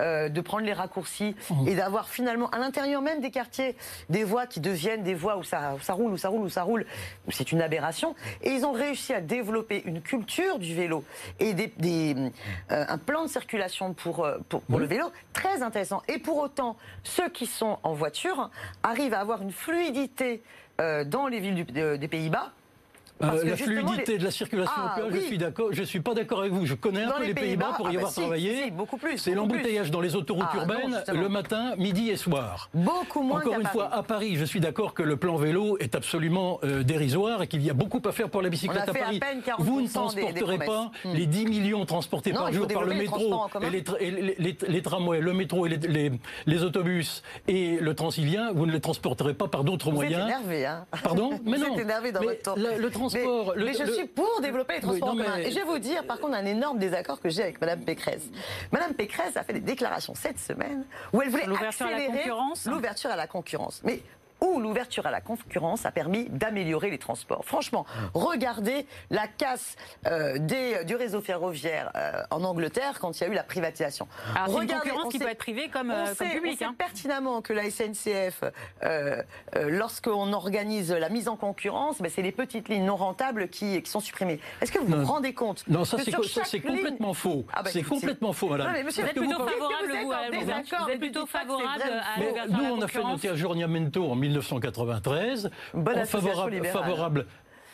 [0.00, 1.36] euh, de prendre les raccourcis
[1.66, 3.76] et d'avoir finalement à l'intérieur même des quartiers
[4.08, 6.48] des voies qui deviennent des voies où ça, où ça roule, où ça roule, où
[6.48, 6.86] ça roule.
[7.28, 8.14] C'est une aberration.
[8.40, 11.04] Et ils ont réussi à développer une culture du vélo
[11.38, 12.14] et des, des,
[12.72, 16.02] euh, un plan de circulation pour, pour, pour le vélo très intéressant.
[16.08, 18.48] Et pour autant, ceux qui sont en voiture
[18.82, 20.42] arrivent à avoir une fluidité
[20.80, 22.52] euh, dans les villes du- de- des Pays-Bas.
[23.18, 25.20] Parce Euh, que la fluidité les- de la circulation Ah, au péage, oui.
[25.20, 25.68] je suis d'accord.
[25.72, 26.66] Je suis pas d'accord avec vous.
[26.66, 28.64] Je connais un Dans peu les Pays-Bas pour y ah bah avoir si, travaillé.
[28.64, 32.70] si, beaucoup plus, C'est l'embouteillage dans les autoroutes Ah, urbaines le matin, midi et soir.
[32.74, 33.72] Beaucoup moins Encore une Paris.
[33.72, 37.46] fois, à Paris, je suis d'accord que le plan vélo est absolument euh, dérisoire et
[37.48, 39.18] qu'il y a beaucoup à faire pour la bicyclette à Paris.
[39.20, 40.90] peine 40% Vous ne transporterez des pas.
[41.04, 41.12] Hmm.
[41.14, 44.34] les 10 millions transportés Non, par jour par le métro et, les, tra- et les-
[44.38, 45.70] les- les tramways, le métro et
[46.46, 48.52] les, autobus et le transilien.
[48.54, 50.20] Vous ne les transporterez pas par d'autres Vous moyens.
[50.22, 51.30] êtes énervé, hein Pardon?
[51.44, 51.74] Mais Vous non.
[51.74, 53.24] êtes énervé dans votre Mais,
[53.56, 55.36] le- mais je le- suis pour développer les transports Oui, non, en commun.
[55.38, 57.80] mais- Et je vais vous dire, par contre, un énorme désaccord que j'ai avec Madame
[57.80, 58.22] Pécresse.
[58.72, 62.18] Madame Pécresse a fait des déclarations cette semaine où elle voulait L'ouverture à la accélérer
[62.20, 63.80] concurrence L'ouverture à la concurrence.
[63.84, 64.00] Mais
[64.40, 67.44] où l'ouverture à la concurrence a permis d'améliorer les transports.
[67.44, 67.84] Franchement,
[68.14, 69.76] regardez la casse
[70.06, 74.06] euh, des, du réseau ferroviaire euh, en Angleterre quand il y a eu la privatisation.
[74.34, 76.24] Alors c'est une Regardez, concurrence on qui sait- peut être privée comme, on euh, sait,
[76.24, 76.54] comme public.
[76.54, 76.74] on sait hein.
[76.78, 78.42] pertinemment que la SNCF,
[78.82, 79.22] euh,
[79.56, 83.80] euh, lorsqu'on organise la mise en concurrence, ben, c'est les petites lignes non rentables qui,
[83.82, 84.40] qui sont supprimées.
[84.60, 84.98] Est-ce que vous Non.
[85.02, 87.44] vous rendez compte Non, ça c'est ligne- complètement faux.
[87.52, 88.66] Ah bah, c'est complètement faux, madame.
[88.68, 90.08] Non, mais monsieur, Vous êtes plutôt vous- favorable, vous
[90.84, 94.10] vous, êtes plutôt favorable à l'ouverture à nous, la on a fait concurrence notre aggiornamento
[94.10, 95.50] en 1993.
[95.74, 97.26] Bonne en association favorable.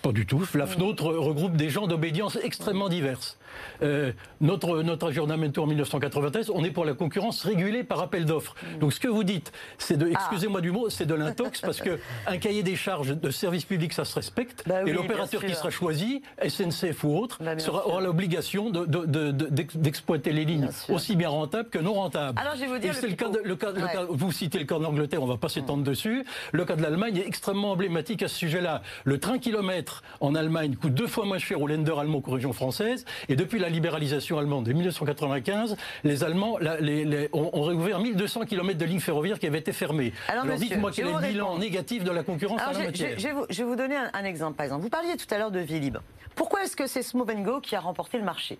[0.02, 0.46] Pas du tout.
[0.54, 3.38] La FNOT regroupe des gens d'obédience extrêmement diverses.
[3.82, 8.54] Euh, notre, notre aggiornamento en 1993, on est pour la concurrence régulée par appel d'offres.
[8.80, 10.04] Donc ce que vous dites, c'est Ah.
[10.04, 13.64] de, excusez-moi du mot, c'est de l'intox parce que un cahier des charges de service
[13.64, 14.64] public, ça se respecte.
[14.66, 18.84] Bah oui, et l'opérateur qui sera choisi, SNCF ou autre, Bah, sera, aura l'obligation de-
[18.86, 22.38] de- de- de- d'ex- d'exploiter les lignes Bien aussi bien rentables que non rentables.
[22.38, 23.92] Alors, je vais vous dire Et le c'est le cas, le cas- le Ouais.
[23.92, 26.24] cas- vous citez le cas d'Angleterre, on ne va pas s'étendre dessus.
[26.52, 28.82] Le cas de l'Allemagne est extrêmement emblématique à ce sujet-là.
[29.04, 32.52] Le train kilomètre en Allemagne coûte deux fois moins cher au Länder allemand qu'aux régions
[32.52, 33.04] françaises.
[33.28, 38.00] Et depuis la libéralisation allemande de 1995, les Allemands la- les- les- ont, ont réouvert
[38.00, 40.12] 1200 km de lignes ferroviaires qui avaient été fermées.
[40.28, 43.10] Alors, dites-moi quel est le bilan négatif de la concurrence Alors, la je, matière.
[43.16, 44.82] je- je vais vous, je vais vous donner un, un exemple, par exemple.
[44.82, 45.98] Vous parliez tout à l'heure de Vélib.
[46.34, 48.58] Pourquoi est-ce que c'est Smooth Go qui a remporté le marché?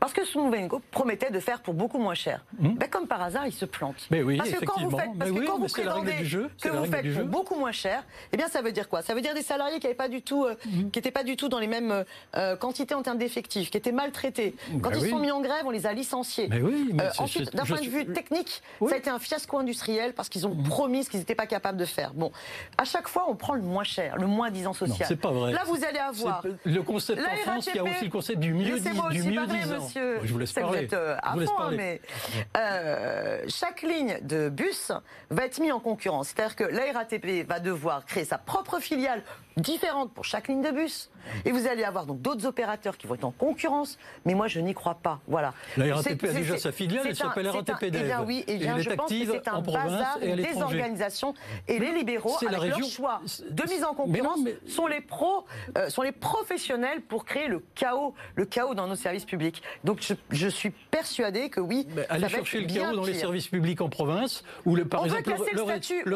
[0.00, 2.44] Parce que Smooth Go promettait de faire pour beaucoup moins cher.
[2.58, 3.96] Ben, comme par hasard, il se plante.
[3.96, 4.06] Hmm.
[4.10, 6.68] Mais oui, parce que quand vous faites, parce que oui, quand vous prétendez jeu, que
[6.68, 9.02] vous faites pour beaucoup moins cher, eh bien ça veut dire quoi?
[9.02, 10.90] Ça veut dire des salariés qui n'avaient pas du tout, euh, Hmm.
[10.90, 12.04] qui n'étaient pas du tout dans les mêmes
[12.36, 14.54] euh, quantités en termes d'effectifs, qui étaient maltraités.
[14.82, 15.10] Quand Ben ils oui.
[15.10, 16.48] sont mis en grève, on les a licenciés.
[16.50, 19.58] Mais oui, mais Euh, ensuite, d'un point de vue technique, ça a été un fiasco
[19.58, 22.12] industriel parce qu'ils ont promis ce qu'ils n'étaient pas capables de faire.
[22.14, 22.32] Bon,
[22.78, 25.06] à chaque fois, on prend le moins cher, le moins disant Non, social.
[25.08, 25.52] c'est pas vrai.
[25.52, 26.42] Là, vous allez avoir.
[26.64, 29.85] Le concept en France, il y a aussi le concept du mieux, disant.
[29.86, 30.20] Monsieur.
[30.22, 30.78] Je vous laisse C'est que parler.
[30.80, 31.76] Vous êtes euh, Je à vous laisse fond, hein, parler.
[31.76, 32.00] mais
[32.56, 34.92] euh, chaque ligne de bus
[35.30, 36.28] va être mise en concurrence.
[36.28, 39.22] C'est-à-dire que la RATP va devoir créer sa propre filiale
[39.56, 41.10] différente pour chaque ligne de bus.
[41.44, 43.98] Et vous allez avoir donc d'autres opérateurs qui vont être en concurrence.
[44.24, 45.20] Mais moi, je n'y crois pas.
[45.26, 45.54] Voilà.
[45.76, 48.58] La RATP a déjà sa filiale, elle s'appelle RATP un- Eh bien oui, eh Et
[48.58, 50.54] bien, elle je pense que c'est un bazar, l'étranger.
[50.54, 51.34] désorganisation.
[51.68, 53.20] Et les libéraux, avec leur choix
[53.50, 55.44] de mise en Mais non, concurrence, mais- sont les pros,
[55.76, 59.62] euh, sont les professionnels pour créer le chaos, le chaos dans nos services publics.
[59.84, 60.00] Donc
[60.30, 61.86] je, suis persuadée que oui.
[61.94, 65.28] Mais allez chercher le chaos dans les services publics en province, où le, par exemple
[65.28, 65.34] le,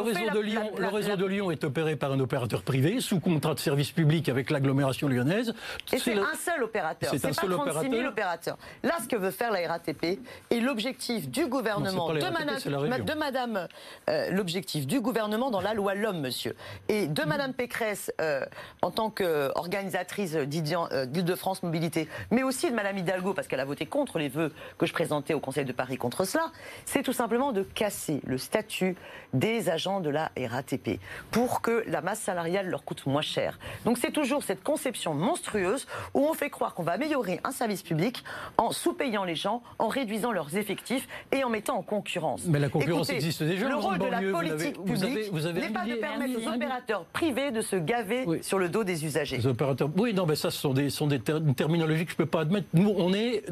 [0.01, 3.55] réseau, de Lyon, le réseau de Lyon est opéré par un opérateur privé sous contrat
[3.55, 5.55] de service public avec l'agglomération lyonnaise.
[5.93, 7.11] Et c'est un seul opérateur.
[7.11, 8.09] C'est un seul opérateur.
[8.09, 8.59] opérateurs.
[8.83, 10.21] Là, ce que veut faire la RATP
[10.51, 13.69] et l'objectif du gouvernement de, Madame, de Madame,
[14.09, 16.55] euh, l'objectif du gouvernement dans la loi l'homme, monsieur,
[16.89, 18.45] et de Madame Pécresse euh,
[18.83, 23.87] en tant qu'organisatrice euh, d'Île-de-France Mobilité, mais aussi de Madame Hidalgo parce qu'elle a voté
[23.87, 26.51] contre les vœux que je présentais au Conseil de Paris contre cela,
[26.85, 28.97] c'est tout simplement de casser le statut
[29.33, 33.59] des agents de la RATP pour que la masse salariale leur coûte moins cher.
[33.85, 37.83] Donc c'est toujours cette conception monstrueuse où on fait croire qu'on va améliorer un service
[37.83, 38.25] public
[38.57, 42.45] en sous-payant les gens, en réduisant leurs effectifs et en mettant en concurrence.
[42.47, 43.69] Mais la concurrence existe déjà.
[43.69, 47.77] Le rôle de la politique publique n'est pas de permettre aux opérateurs privés de se
[47.77, 49.39] gaver sur le dos des usagers.
[49.39, 52.25] Les opérateurs, oui, non, mais ça, ce sont des, sont des terminologies que je ne
[52.25, 52.69] peux pas admettre.
[52.75, 53.45] Nous, on est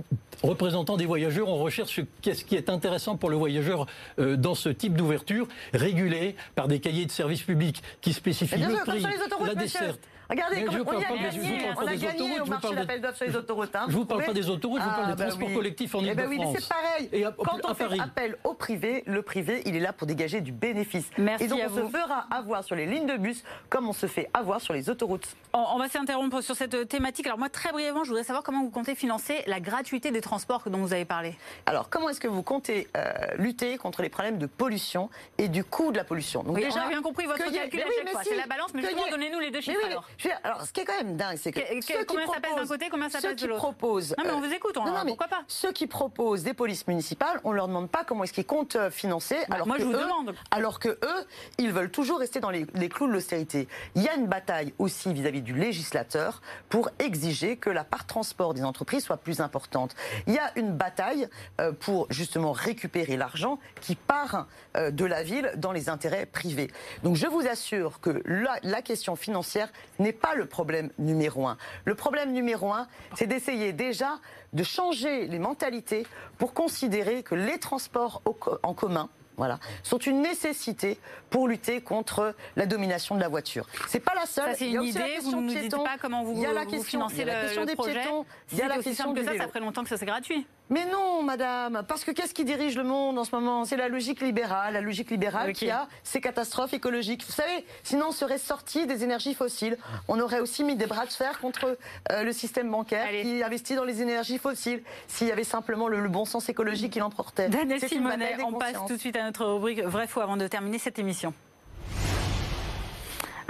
[0.43, 3.86] représentants des voyageurs, on recherche ce qui est intéressant pour le voyageur
[4.18, 8.76] euh, dans ce type d'ouverture, régulé par des cahiers de services publics qui spécifient le
[8.84, 9.05] prix,
[9.45, 10.01] la desserte.
[10.30, 13.74] Regardez, on, a gagné, on a gagné au marché d'appel d'offres sur les autoroutes.
[13.74, 15.94] Hein, je vous parle pas des autoroutes, je vous parle des ah, bah transports collectifs
[15.94, 16.28] en Ile-de-France.
[16.30, 17.08] Eh ben oui, mais c'est pareil.
[17.12, 20.52] Et Quand on fait appel au privé, le privé, il est là pour dégager du
[20.52, 21.08] bénéfice.
[21.16, 24.06] Merci Et donc on se fera avoir sur les lignes de bus comme on se
[24.06, 25.34] fait avoir sur les autoroutes.
[25.54, 27.26] On, va s'interrompre sur cette thématique.
[27.26, 30.62] Alors moi, très brièvement, je voudrais savoir comment vous comptez financer la gratuité des transports
[30.66, 31.34] dont vous avez parlé.
[31.64, 35.08] Alors, comment est-ce que vous comptez euh, lutter contre les problèmes de pollution
[35.38, 36.42] et du coût de la pollution?
[36.42, 38.20] Donc déjà, on a bien compris votre calcul à chaque fois.
[38.24, 40.04] C'est la balance, mais justement, donnez-nous les deux chiffres alors.
[40.42, 42.88] Alors, ce qui est quand même dingue, c'est que, ceux combien ça pèse d'un côté,
[42.90, 43.60] combien ça pèse de l'autre?
[43.60, 44.14] proposent.
[44.18, 45.42] Non, mais on vous écoute, on, non, pourquoi pas?
[45.46, 48.90] Ceux qui proposent des polices municipales, on leur demande pas comment est-ce qu'ils comptent euh,
[48.90, 49.36] financer.
[49.48, 50.34] Bah, alors moi, que je vous eux, demande.
[50.50, 51.26] Alors que eux,
[51.58, 53.68] ils veulent toujours rester dans les, clous de l'austérité.
[53.94, 58.54] Il y a une bataille aussi vis-à-vis du législateur pour exiger que la part transport
[58.54, 59.94] des entreprises soit plus importante.
[60.26, 61.28] Il y a une bataille
[61.60, 64.46] euh, pour justement récupérer l'argent qui part
[64.76, 66.70] euh, de la ville dans les intérêts privés.
[67.02, 71.56] Donc je vous assure que la, la question financière n'est pas le problème numéro un.
[71.84, 74.18] Le problème numéro un, c'est d'essayer déjà
[74.52, 76.06] de changer les mentalités
[76.38, 78.22] pour considérer que les transports
[78.62, 80.98] en commun, voilà, sont une nécessité
[81.30, 83.66] pour lutter contre la domination de la voiture.
[83.86, 84.56] C'est pas la seule.
[84.56, 85.18] c'est une idée.
[85.22, 87.64] Vous ne nous dites pas comment vous, il y a la question, financez la question
[87.64, 88.00] des projet.
[88.00, 88.26] piétons.
[88.52, 89.36] Il y a la question que ça.
[89.36, 90.46] Ça ferait longtemps que ça c'est gratuit.
[90.70, 93.64] Mais non, madame, parce que qu'est-ce qui dirige le monde en ce moment?
[93.64, 97.24] C'est la logique libérale, la logique libérale qui a ces catastrophes écologiques.
[97.24, 99.78] Vous savez, sinon on serait sorti des énergies fossiles.
[100.08, 101.78] On aurait aussi mis des bras de fer contre
[102.12, 104.82] euh, le système bancaire qui investit dans les énergies fossiles.
[105.06, 107.48] S'il y avait simplement le, bon sens écologique qui l'emportait.
[107.48, 110.78] Daniel Simonet, on passe tout de suite à notre rubrique Vrai faux avant de terminer
[110.78, 111.32] cette émission.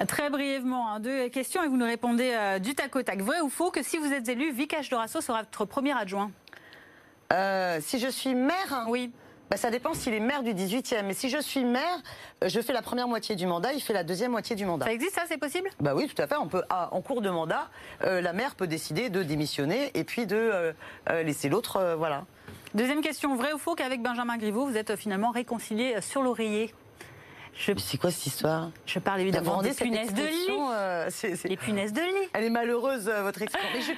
[0.07, 3.21] Très brièvement, hein, deux questions et vous nous répondez euh, du tac au tac.
[3.21, 6.31] Vrai ou faux que si vous êtes élu, Vikash Dorasso sera votre premier adjoint?
[7.33, 9.11] Euh, si je suis maire Oui.
[9.51, 11.05] Bah, ça dépend s'il est maire du 18e.
[11.05, 12.03] Mais si je suis maire,
[12.45, 14.85] euh, je fais la première moitié du mandat, il fait la deuxième moitié du mandat.
[14.85, 15.71] Ça existe, ça, c'est possible?
[15.81, 16.37] Bah oui, tout à fait.
[16.37, 17.69] On peut, ah, en cours de mandat,
[18.05, 20.75] euh, la maire peut décider de démissionner et puis de
[21.25, 22.27] laisser l'autre, voilà.
[22.75, 26.75] Deuxième question, vrai ou faux qu'avec Benjamin Griveaux, vous êtes finalement réconcilié sur l'oreiller?
[27.59, 28.71] C'est quoi cette histoire?
[28.87, 30.49] Je parle évidemment des punaises de lit.
[30.73, 31.11] Euh,
[31.45, 32.29] Les punaises de lit.
[32.33, 33.41] Elle est malheureuse, euh, votre.
[33.41, 33.93] Mais je,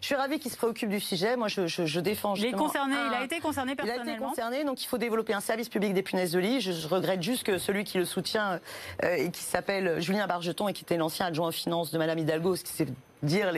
[0.00, 1.36] je suis ravie qu'il se préoccupe du sujet.
[1.36, 2.64] Moi, je, je, je défends justement...
[2.64, 4.04] concerné, il a été concerné personnellement.
[4.04, 6.60] Il a été concerné, donc il faut développer un service public des punaises de lit.
[6.60, 8.60] Je, regrette juste que celui qui le soutient
[9.02, 12.18] euh, et qui s'appelle Julien Bargeton et qui était l'ancien adjoint aux finances de Madame
[12.18, 12.86] Hidalgo, ce qui s'est
[13.26, 13.52] dire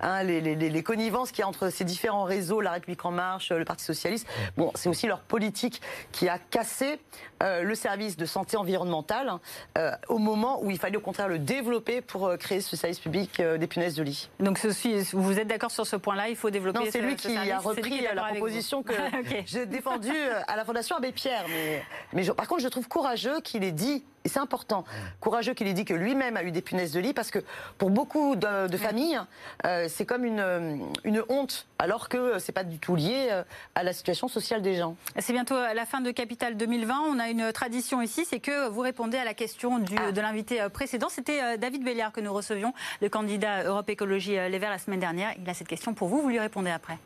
[0.00, 3.10] hein, les, les, les, connivences qu'il y a entre ces différents réseaux, La République En
[3.10, 4.26] Marche, le Parti Socialiste.
[4.56, 5.80] Bon, c'est aussi leur politique
[6.12, 7.00] qui a cassé
[7.42, 9.32] euh, le service de santé environnementale
[9.76, 13.00] euh, au moment où il fallait au contraire le développer pour euh, créer ce service
[13.00, 14.30] public des punaises de lit.
[14.38, 17.36] Donc ceci, vous êtes d'accord sur ce point-là Il faut développer Non, c'est lui qui
[17.36, 18.92] a repris la proposition que
[19.46, 20.10] j'ai défendue
[20.46, 21.44] à la Fondation Abbé Pierre.
[21.48, 21.82] Mais,
[22.12, 24.84] mais par contre, je trouve courageux qu'il ait dit et c'est important,
[25.20, 27.40] courageux qu'il ait dit que lui-même a eu des punaises de lit, parce que
[27.78, 29.20] pour beaucoup de, familles,
[29.66, 33.42] euh, c'est comme une, euh, une, honte, alors que c'est pas du tout lié euh,
[33.74, 34.96] à la situation sociale des gens.
[35.18, 37.00] C'est bientôt à la fin de Capital 2020.
[37.08, 40.12] On a une tradition ici, c'est que vous répondez à la question du, ah.
[40.12, 41.08] de l'invité précédent.
[41.08, 45.32] C'était David Béliard que nous recevions, le candidat Europe Écologie Les Verts la semaine dernière.
[45.40, 46.98] Il a cette question pour vous, vous lui répondez après.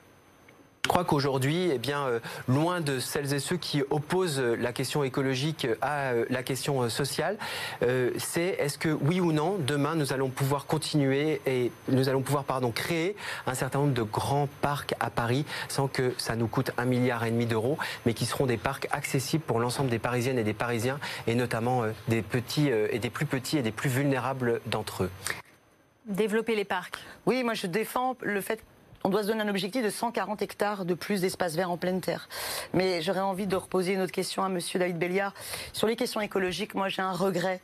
[0.86, 5.02] Je crois qu'aujourd'hui, eh bien, euh, loin de celles et ceux qui opposent la question
[5.02, 7.38] écologique à euh, la question sociale,
[7.82, 12.22] euh, c'est est-ce que oui ou non, demain, nous allons pouvoir continuer et nous allons
[12.22, 13.16] pouvoir pardon, créer
[13.48, 17.24] un certain nombre de grands parcs à Paris sans que ça nous coûte un milliard
[17.24, 20.54] et demi d'euros, mais qui seront des parcs accessibles pour l'ensemble des Parisiennes et des
[20.54, 25.10] Parisiens, et notamment des petits et des plus petits et des plus vulnérables d'entre eux.
[26.06, 27.00] Développer les parcs.
[27.26, 28.62] Oui, moi je défends le fait
[29.06, 32.00] on doit se donner un objectif de 140 hectares de plus d'espace vert en pleine
[32.00, 32.28] terre.
[32.74, 35.32] Mais j'aurais envie de reposer une autre question à Monsieur David Béliard.
[35.72, 37.60] Sur les questions écologiques, moi j'ai un regret.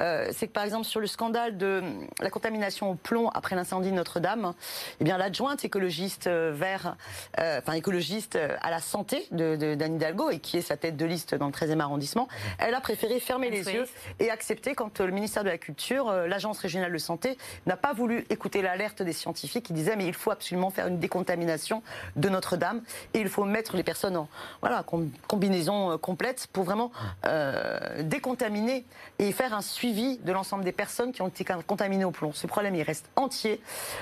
[0.00, 1.82] Euh, c'est que par exemple sur le scandale de
[2.22, 4.54] la contamination au plomb après l'incendie de Notre-Dame,
[4.98, 6.96] eh bien l'adjointe écologiste euh, vert,
[7.40, 11.04] euh, enfin écologiste à la santé de, d'Anne Hidalgo et qui est sa tête de
[11.04, 12.26] liste dans le 13e arrondissement,
[12.58, 13.84] elle a préféré fermer les yeux
[14.18, 17.36] et accepter quand le ministère de la Culture, l'agence régionale de santé,
[17.66, 20.98] n'a pas voulu écouter l'alerte des scientifiques qui disaient mais il faut absolument faire une
[20.98, 21.82] décontamination
[22.16, 22.82] de Notre-Dame
[23.14, 24.28] et il faut mettre les personnes en
[24.60, 24.84] voilà,
[25.26, 26.92] combinaison complète pour vraiment
[27.24, 28.84] euh, décontaminer
[29.18, 32.32] et faire un suivi de l'ensemble des personnes qui ont été contaminées au plomb.
[32.32, 33.60] Ce problème, il reste entier.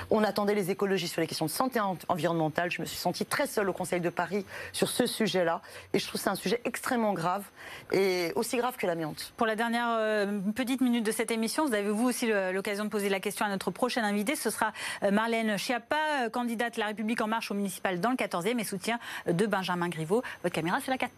[0.09, 1.79] On attendait les écologistes sur les questions de santé
[2.09, 2.71] environnementale.
[2.71, 5.61] Je me suis sentie très seule au Conseil de Paris sur ce sujet-là.
[5.93, 7.43] Et je trouve c'est un sujet extrêmement grave
[7.91, 9.33] et aussi grave que l'amiante.
[9.37, 12.89] Pour la dernière euh, petite minute de cette émission, vous avez vous aussi l'occasion de
[12.89, 14.35] poser la question à notre prochaine invité.
[14.35, 14.73] Ce sera
[15.03, 18.99] euh, Marlène Schiappa, candidate La République En Marche au municipal dans le 14e et soutien
[19.27, 20.23] de Benjamin Griveaux.
[20.43, 21.11] Votre caméra, c'est la 4.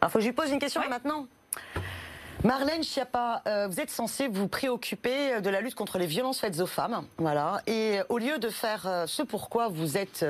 [0.00, 1.26] Alors, faut que je lui pose une question maintenant.
[2.44, 6.38] Marlène Schiappa, euh, vous êtes censée vous préoccuper euh, de la lutte contre les violences
[6.38, 7.60] faites aux femmes, voilà.
[7.66, 10.24] Et euh, au lieu de faire ce pourquoi vous êtes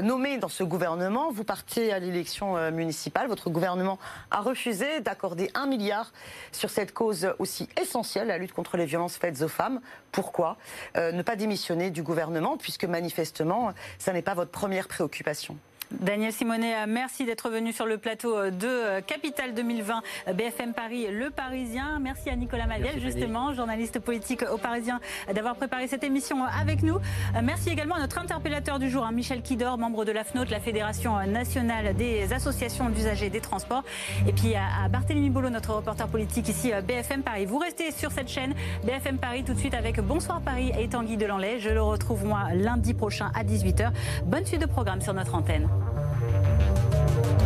[0.00, 3.26] nommée dans ce gouvernement, vous partez à l'élection municipale.
[3.26, 3.98] Votre gouvernement
[4.30, 6.12] a refusé d'accorder un milliard
[6.52, 9.80] sur cette cause aussi essentielle, la lutte contre les violences faites aux femmes.
[10.12, 10.56] Pourquoi
[10.96, 15.56] ne pas démissionner du gouvernement, puisque manifestement, ça n'est pas votre première préoccupation?
[15.92, 20.02] Daniel Simonet, merci d'être venu sur le plateau de Capital 2020
[20.34, 21.98] BFM Paris, Le Parisien.
[22.00, 25.00] Merci à Nicolas Madiel, justement, journaliste politique au Parisien,
[25.34, 26.98] d'avoir préparé cette émission avec nous.
[27.42, 30.60] Merci également à notre interpellateur du jour, hein, Michel Kidor, membre de la FNOT, la
[30.60, 33.82] Fédération nationale des associations d'usagers des transports.
[34.28, 37.46] Et puis à Barthélémy Bolo, notre reporter politique ici, BFM Paris.
[37.46, 41.16] Vous restez sur cette chaîne BFM Paris tout de suite avec Bonsoir Paris et Tanguy
[41.16, 41.58] Delanlay.
[41.58, 43.90] Je le retrouve moi lundi prochain à 18h.
[44.24, 45.68] Bonne suite de programme sur notre antenne.
[45.80, 47.39] Música